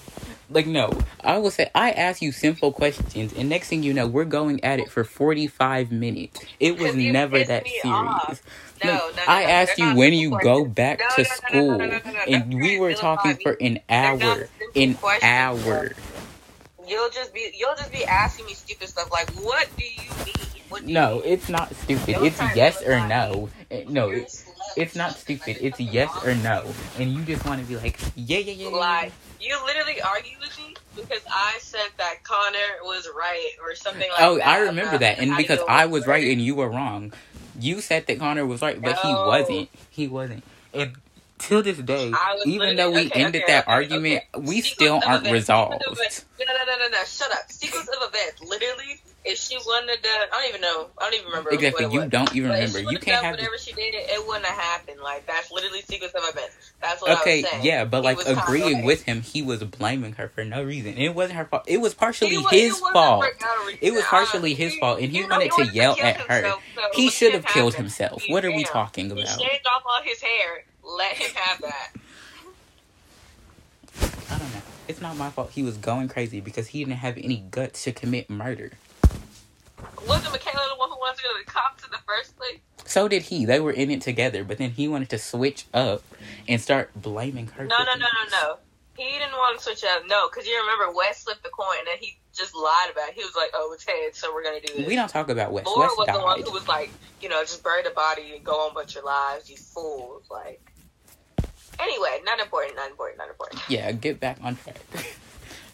[0.51, 0.91] Like no,
[1.23, 4.63] I will say I ask you simple questions, and next thing you know, we're going
[4.63, 6.39] at it for forty five minutes.
[6.61, 7.85] It was never that serious.
[7.87, 8.43] off.
[8.85, 10.45] No, no, no, I no, asked you when you questions.
[10.45, 12.57] go back No, to no, no, no, school, no, no, no, no, and no.
[12.59, 14.49] we were talking for an hour.
[14.77, 15.93] An questions, hour.
[16.87, 20.35] You'll just be you'll just be asking me stupid stuff like, "What do you mean?"
[20.69, 21.23] What do you No, mean?
[21.25, 22.15] it's not stupid.
[22.17, 23.49] Don't It's yes or no.
[23.71, 24.44] Eh, No, You're it, slow.
[24.77, 25.59] It's not stupid.
[25.61, 26.65] It's yes or no,
[26.99, 28.69] and you just want to be like, yeah, yeah, yeah.
[28.69, 34.09] Like you literally argued with me because I said that Connor was right or something
[34.11, 34.47] like oh, that.
[34.47, 37.13] Oh, I remember that, and because I was right and you were wrong,
[37.59, 39.69] you said that Connor was right, but he wasn't.
[39.91, 40.45] He wasn't.
[40.73, 40.97] And
[41.39, 42.13] till this day,
[42.47, 45.83] even though we okay, ended okay, that okay, argument, we Sequence still aren't events, resolved.
[45.83, 46.25] sequence of events.
[46.39, 47.51] No, no, no, no, no, shut up.
[47.51, 48.43] Sequence of events.
[48.43, 50.87] Literally, if she wouldn't wanted to, I don't even know.
[50.99, 51.51] I don't even remember.
[51.51, 51.85] Exactly.
[51.87, 52.11] You was.
[52.11, 52.79] don't even But remember.
[52.81, 53.31] You can't done have.
[53.33, 53.95] whatever she did.
[53.95, 55.01] It, it wouldn't have happened.
[55.03, 56.73] Like that's literally sequence of events.
[56.83, 57.61] That's what Okay, I was saying.
[57.61, 60.99] Okay, yeah, but like agreeing with him, he was blaming her for no reason.
[60.99, 61.65] It wasn't her fault.
[61.67, 63.25] It was partially He wa- his it fault.
[63.25, 63.79] for no reason.
[63.81, 66.35] It was partially his he- fault, and he know, wanted to yell kill at her.
[66.43, 68.23] himself, so He should have killed himself.
[68.23, 69.41] He What are we talking He about?
[69.41, 70.65] shaved off all his hair.
[70.83, 71.93] Let him have that.
[74.31, 74.61] I don't know.
[74.89, 75.51] It's not my fault.
[75.53, 78.73] He was going crazy because he didn't have any guts to commit murder.
[80.07, 82.59] Wasn't Michaela the one who wanted gonna cop to the first place.
[82.85, 83.45] So did he.
[83.45, 86.03] They were in it together, but then he wanted to switch up
[86.49, 87.65] and start blaming her.
[87.65, 88.57] No, no, no, no, no.
[88.97, 90.03] He didn't want to switch up.
[90.07, 93.15] No, because you remember Wes flipped the coin and he just lied about it.
[93.15, 95.51] He was like, "Oh, it's head, so we're gonna do this." We don't talk about
[95.53, 95.67] Wes.
[95.67, 98.45] Laura Wes was the one who was like, you know, just bury the body and
[98.45, 100.25] go on about your lives, you fools.
[100.31, 100.61] Like,
[101.81, 103.63] anyway, not important, not important, not important.
[103.69, 104.77] Yeah, get back on track.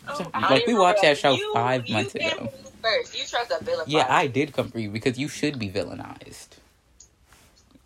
[0.09, 2.51] Oh, So, I I don't like we watched that show You- five months ago.
[2.81, 3.87] For me First, you tried to villain.
[3.89, 6.49] Yeah, I did come for you because you should be villainized.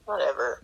[0.04, 0.62] whatever.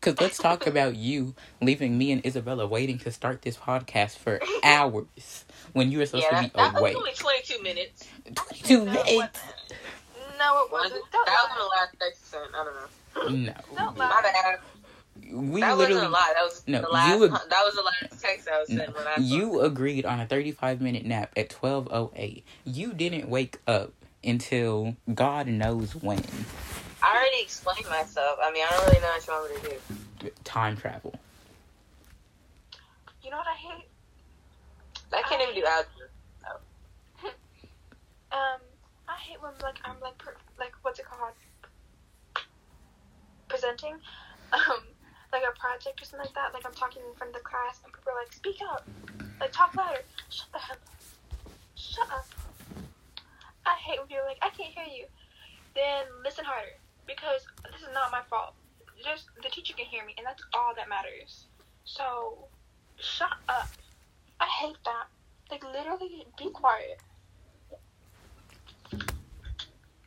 [0.00, 4.40] Because let's talk about you leaving me and Isabella waiting to start this podcast for
[4.64, 8.08] hours when you were supposed Yeah, to that, be that was only twenty-two minutes.
[8.34, 9.12] 22 No, minutes.
[9.12, 9.30] wasn't.
[10.38, 10.96] No, it Was wasn't.
[11.00, 11.04] it?
[11.12, 12.48] That was the last text I.
[12.54, 13.52] I don't know.
[13.52, 13.54] No.
[13.76, 14.58] Don't My bad.
[15.30, 15.94] We that literally.
[16.02, 16.26] wasn't a lot.
[16.34, 17.08] That was No, the last.
[17.18, 19.16] you ag- that was the last text I was No, when I.
[19.20, 22.42] you agreed on a 35 minute nap at 12.08.
[22.64, 23.92] You didn't wake up
[24.24, 26.22] until God knows when.
[27.02, 28.38] I already explained myself.
[28.42, 30.30] I mean, I don't really know what you want me to do.
[30.44, 31.14] Time travel.
[33.22, 33.88] You know what I hate?
[35.12, 35.92] I can't even do algebra.
[38.30, 38.60] Um,
[39.08, 41.32] I hate when like I'm like per, like what's it called?
[43.48, 43.94] Presenting,
[44.52, 44.82] um,
[45.32, 46.54] like a project or something like that.
[46.54, 48.86] Like I'm talking in front of the class and people are like, "Speak up,
[49.40, 51.52] like talk louder." Shut the hell up.
[51.76, 52.26] Shut up.
[53.66, 55.06] I hate when people are like, "I can't hear you."
[55.74, 56.76] Then listen harder
[57.06, 58.54] because this is not my fault.
[59.04, 61.46] Just the teacher can hear me, and that's all that matters.
[61.84, 62.48] So,
[62.96, 63.68] shut up.
[64.40, 65.06] I hate that.
[65.50, 67.00] Like literally, be quiet.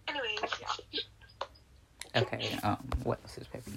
[0.08, 2.22] Anyways, yeah.
[2.22, 3.72] Okay, um, what else is Peppy?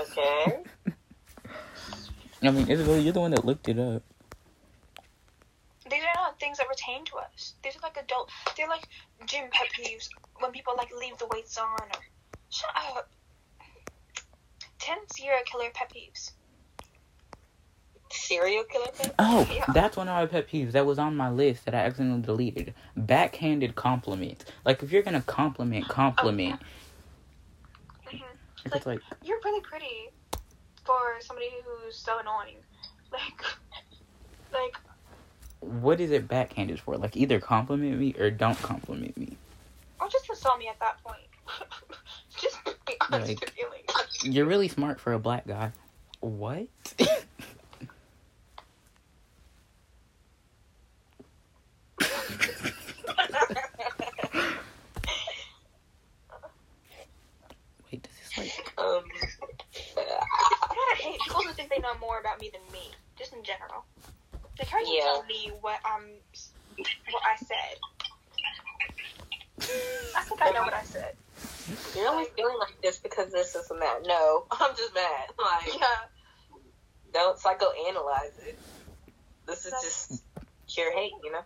[0.00, 0.62] Okay.
[2.42, 4.02] I mean, Isabel, you're the one that looked it up.
[5.90, 7.54] These are not things that pertain to us.
[7.62, 8.30] These are like adult.
[8.56, 8.86] They're like
[9.26, 11.88] gym pet peeves when people like leave the weights on or
[12.50, 13.10] shut up.
[14.78, 16.32] Ten serial killer pet peeves.
[18.10, 19.10] Serial killer thing?
[19.18, 19.64] Oh, Yeah.
[19.72, 22.74] that's one of my pet peeves that was on my list that I accidentally deleted.
[22.96, 24.44] Backhanded compliments.
[24.64, 26.60] Like, if you're gonna compliment, compliment.
[26.60, 26.66] hmm
[28.64, 30.10] If it's like, You're really pretty
[30.84, 32.56] for somebody who's so annoying.
[33.12, 33.42] Like,
[34.52, 34.76] like
[35.58, 36.96] what is it backhanded for?
[36.96, 39.36] Like, either compliment me or don't compliment me.
[40.00, 41.20] or just insult me at that point.
[42.40, 42.56] just
[42.86, 44.24] be honest Like- with your feelings.
[44.24, 45.72] You're really smart for a black guy.
[46.20, 46.68] What?
[57.92, 58.72] Wait, does this like.
[58.78, 59.02] um,
[59.96, 60.04] You know
[60.66, 61.20] what I hate?
[61.24, 63.84] People who think they know more about me than me, just in general.
[64.58, 65.04] They you Yeah.
[65.04, 66.20] tell me what I'm,
[67.10, 67.76] what I said?
[70.16, 71.16] I think I know what I said.
[71.94, 74.02] you're only feeling like this because this is and that.
[74.06, 75.30] No, I'm just mad.
[75.38, 75.86] Like, Yeah.
[77.12, 78.58] don't psychoanalyze it.
[79.46, 80.22] This is just
[80.68, 81.44] pure hate, you know?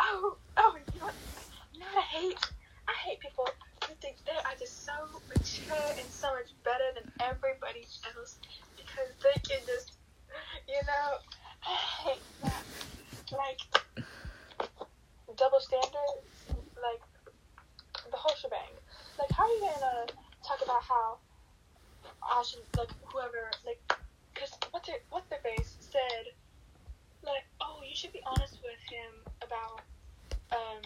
[0.00, 1.14] Oh, oh, you know what?
[1.72, 2.38] What I hate?
[2.88, 3.44] I hate people
[3.86, 4.92] who think they are just so
[5.28, 7.84] mature and so much better than everybody
[8.16, 8.38] else
[8.76, 9.92] because they can just,
[10.66, 11.08] you know,
[11.62, 11.76] I
[12.08, 12.64] hate that.
[13.30, 13.60] Like,
[15.36, 17.02] double standards, like,
[18.10, 18.72] the whole shebang.
[19.18, 20.06] Like, how are you gonna
[20.46, 21.18] talk about how
[22.24, 23.80] I should, like, whoever, like,
[24.32, 26.32] because what's their, what's their face said,
[27.22, 29.12] like, oh, you should be honest with him
[29.44, 29.82] about,
[30.52, 30.82] um,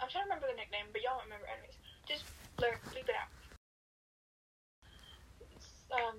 [0.00, 1.76] I'm trying to remember the nickname, but y'all don't remember anyways.
[2.08, 2.24] Just
[2.56, 3.28] blur, bleep it out.
[5.92, 6.16] Um,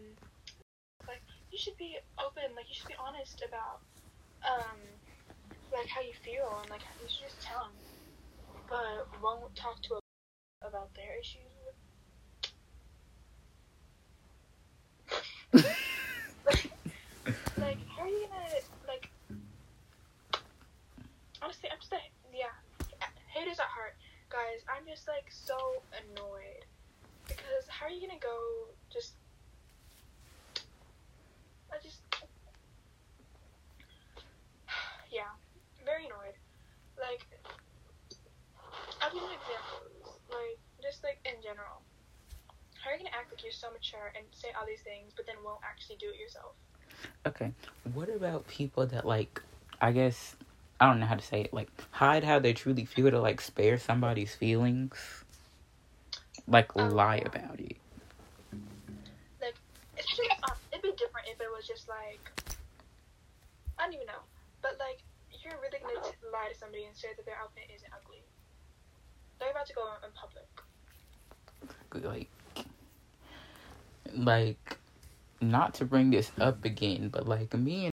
[1.10, 3.86] like, you should be open, like, you should be honest about,
[4.42, 4.82] um,
[5.70, 7.78] like, how you feel, and, like, you should just tell him,
[8.68, 10.02] but won't talk to a,
[10.68, 11.62] about their issues.
[17.58, 19.12] like, how are you gonna like?
[21.42, 22.56] Honestly, I'm just like, yeah,
[23.34, 23.96] haters at heart,
[24.30, 24.64] guys.
[24.72, 25.58] I'm just like so
[25.92, 26.66] annoyed
[27.28, 28.38] because how are you gonna go
[28.92, 29.16] just?
[31.72, 32.04] I just,
[35.12, 35.32] yeah,
[35.86, 36.36] very annoyed.
[37.00, 37.24] Like,
[39.02, 40.20] I'll give you examples.
[40.28, 41.84] Like, just like in general.
[42.84, 43.16] How are you gonna
[43.84, 46.10] act like you're so mature and say all these things, but then won't actually do
[46.10, 46.54] it yourself?
[47.26, 47.52] Okay.
[47.94, 49.42] What about people that like
[49.82, 50.36] I guess
[50.80, 53.42] I don't know how to say it, like hide how they truly feel to like
[53.42, 55.24] spare somebody's feelings?
[56.48, 57.78] Like Um, lie about it.
[59.98, 62.20] Especially, uh, it'd be if it was just like
[63.78, 64.22] I don't even know,
[64.62, 65.00] but like
[65.44, 68.24] you're really gonna t- lie to somebody and say that their outfit isn't ugly.
[69.40, 70.46] They're about to go in public.
[72.04, 72.30] like
[74.16, 74.78] like
[75.40, 77.94] not to bring this up again but like me and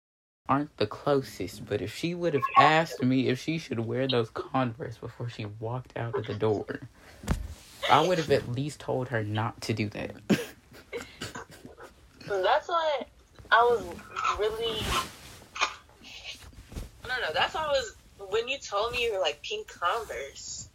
[0.47, 4.29] aren't the closest but if she would have asked me if she should wear those
[4.29, 6.65] converse before she walked out of the door
[7.89, 10.11] i would have at least told her not to do that
[12.27, 13.07] That's what
[13.51, 13.83] I was
[14.39, 14.81] really.
[15.59, 17.33] I don't know.
[17.33, 17.95] That's what I was
[18.29, 20.69] when you told me you were like pink Converse.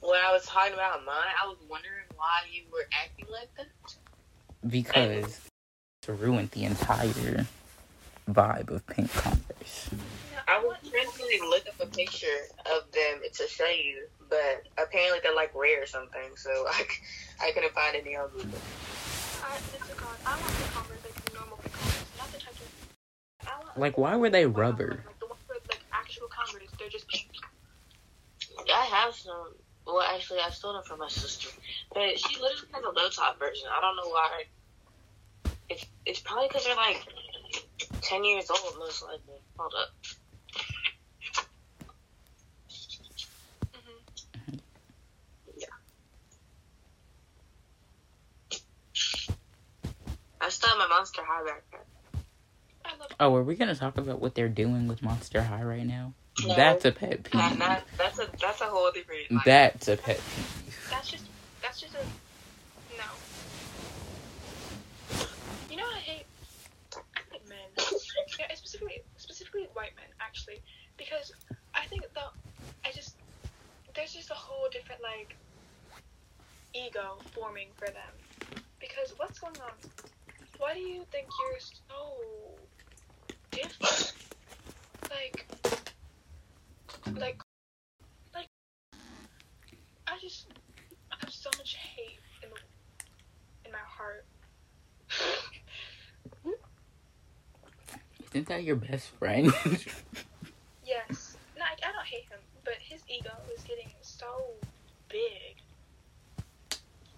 [0.00, 3.66] When I was talking about mine, I was wondering why you were acting like that.
[4.68, 5.40] Because
[6.02, 7.46] to ruin the entire
[8.30, 9.90] vibe of pink converse
[10.48, 12.26] I was trying to look up a picture
[12.74, 16.36] of them to show you, but apparently they're like rare or something.
[16.36, 16.50] So
[17.42, 18.58] i couldn't find any on Google.
[19.44, 22.54] I, it's a con- I want the Converse like normal pink Converse, not the type
[22.54, 23.46] of.
[23.46, 26.88] I want like why were they rubber Like the ones with like actual Converse, they're
[26.88, 27.28] just pink.
[28.74, 29.54] I have some.
[29.86, 31.48] Well, actually, I stole them from my sister,
[31.92, 33.68] but she literally has a low top version.
[33.70, 34.44] I don't know why.
[35.70, 37.06] It's it's probably because they're like
[38.02, 39.40] ten years old, most likely.
[39.58, 39.88] Hold up.
[43.74, 44.56] hmm
[50.40, 51.84] I still have my Monster High backpack.
[52.84, 53.08] I love.
[53.20, 56.14] oh are we gonna talk about what they're doing with monster high right now
[56.46, 56.54] No.
[56.56, 59.30] that's a pet That, peeve that, that's a that's a whole different.
[59.30, 61.24] Like, that's a pet peeve That's just.
[61.60, 61.98] That's just a.
[62.96, 63.04] No.
[65.70, 66.26] You know what I hate?
[66.96, 67.58] I hate men.
[68.38, 70.60] Yeah, specifically, specifically white men, actually,
[70.96, 71.30] because
[71.72, 72.26] I think the,
[72.84, 73.14] I just,
[73.94, 75.36] there's just a whole different like,
[76.74, 78.14] ego forming for them,
[78.80, 79.70] because what's going on?
[80.58, 82.00] Why do you think you're so
[83.52, 84.14] different?
[85.08, 85.46] Like,
[87.16, 87.38] like,
[90.08, 90.48] I just,
[91.12, 92.48] I have so much hate in
[93.64, 94.24] in my heart.
[98.38, 99.52] Isn't that your best friend
[100.86, 101.36] Yes.
[101.58, 104.26] No, I, I don't hate him, but his ego is getting so
[105.10, 105.56] big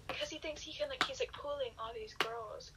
[0.07, 2.71] because he thinks he can like he's like pulling all these girls.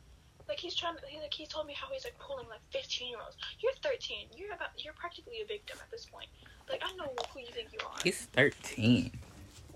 [0.49, 0.95] Like he's trying.
[1.09, 3.37] He like he told me how he's like pulling like fifteen year olds.
[3.61, 4.27] You're thirteen.
[4.37, 4.69] You're about.
[4.77, 6.29] You're practically a victim at this point.
[6.69, 7.97] Like I don't know who you think you are.
[8.05, 9.11] he's 13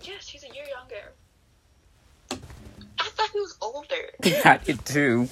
[0.03, 1.11] yes, he's a year younger.
[2.99, 4.09] I thought he was older.
[4.45, 5.27] i did too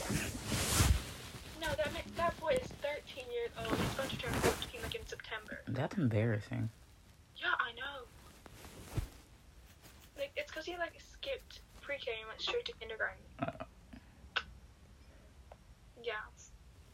[1.62, 2.37] No, that ma- that
[3.64, 3.80] boy is thirteen years old.
[3.80, 5.60] He's going to turn fourteen like in September.
[5.68, 6.70] that's embarrassing
[7.38, 8.06] Yeah, I know.
[10.18, 13.18] Like it's because he like skipped pre-K and went straight to kindergarten.
[13.40, 14.44] Uh.
[16.04, 16.14] Yeah.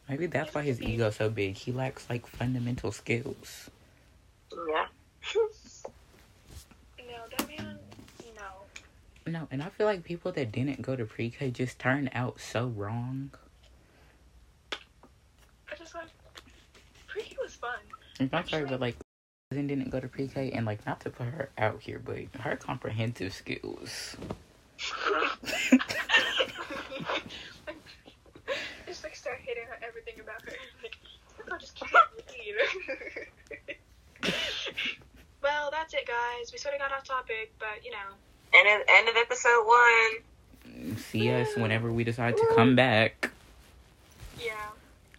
[0.09, 1.55] Maybe that's why his ego's so big.
[1.55, 3.69] He lacks like fundamental skills.
[4.51, 4.85] Yeah.
[6.99, 7.77] No, that man.
[8.35, 9.31] No.
[9.31, 12.67] No, and I feel like people that didn't go to pre-K just turn out so
[12.67, 13.31] wrong.
[14.71, 16.07] I just like
[17.07, 17.53] pre-K was
[18.17, 18.29] fun.
[18.31, 18.97] I'm not sorry, but like
[19.53, 22.55] cousin didn't go to pre-K, and like not to put her out here, but her
[22.55, 24.17] comprehensive skills.
[28.87, 30.53] just like start hitting on everything about her.
[30.81, 33.77] Like, I'll just keep read.
[35.43, 36.51] well, that's it, guys.
[36.51, 38.15] We sort of got off topic, but you know.
[38.53, 40.97] And then end of episode one.
[40.97, 43.29] See us whenever we decide to come back.
[44.39, 44.53] Yeah.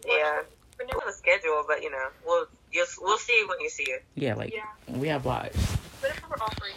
[0.05, 0.41] Yeah.
[0.79, 3.69] We're Not never, on the schedule, but you know, we'll you'll, we'll see when you
[3.69, 4.03] see it.
[4.15, 4.65] Yeah, like yeah.
[4.87, 5.57] we have lives.
[6.01, 6.71] Whenever we're all free.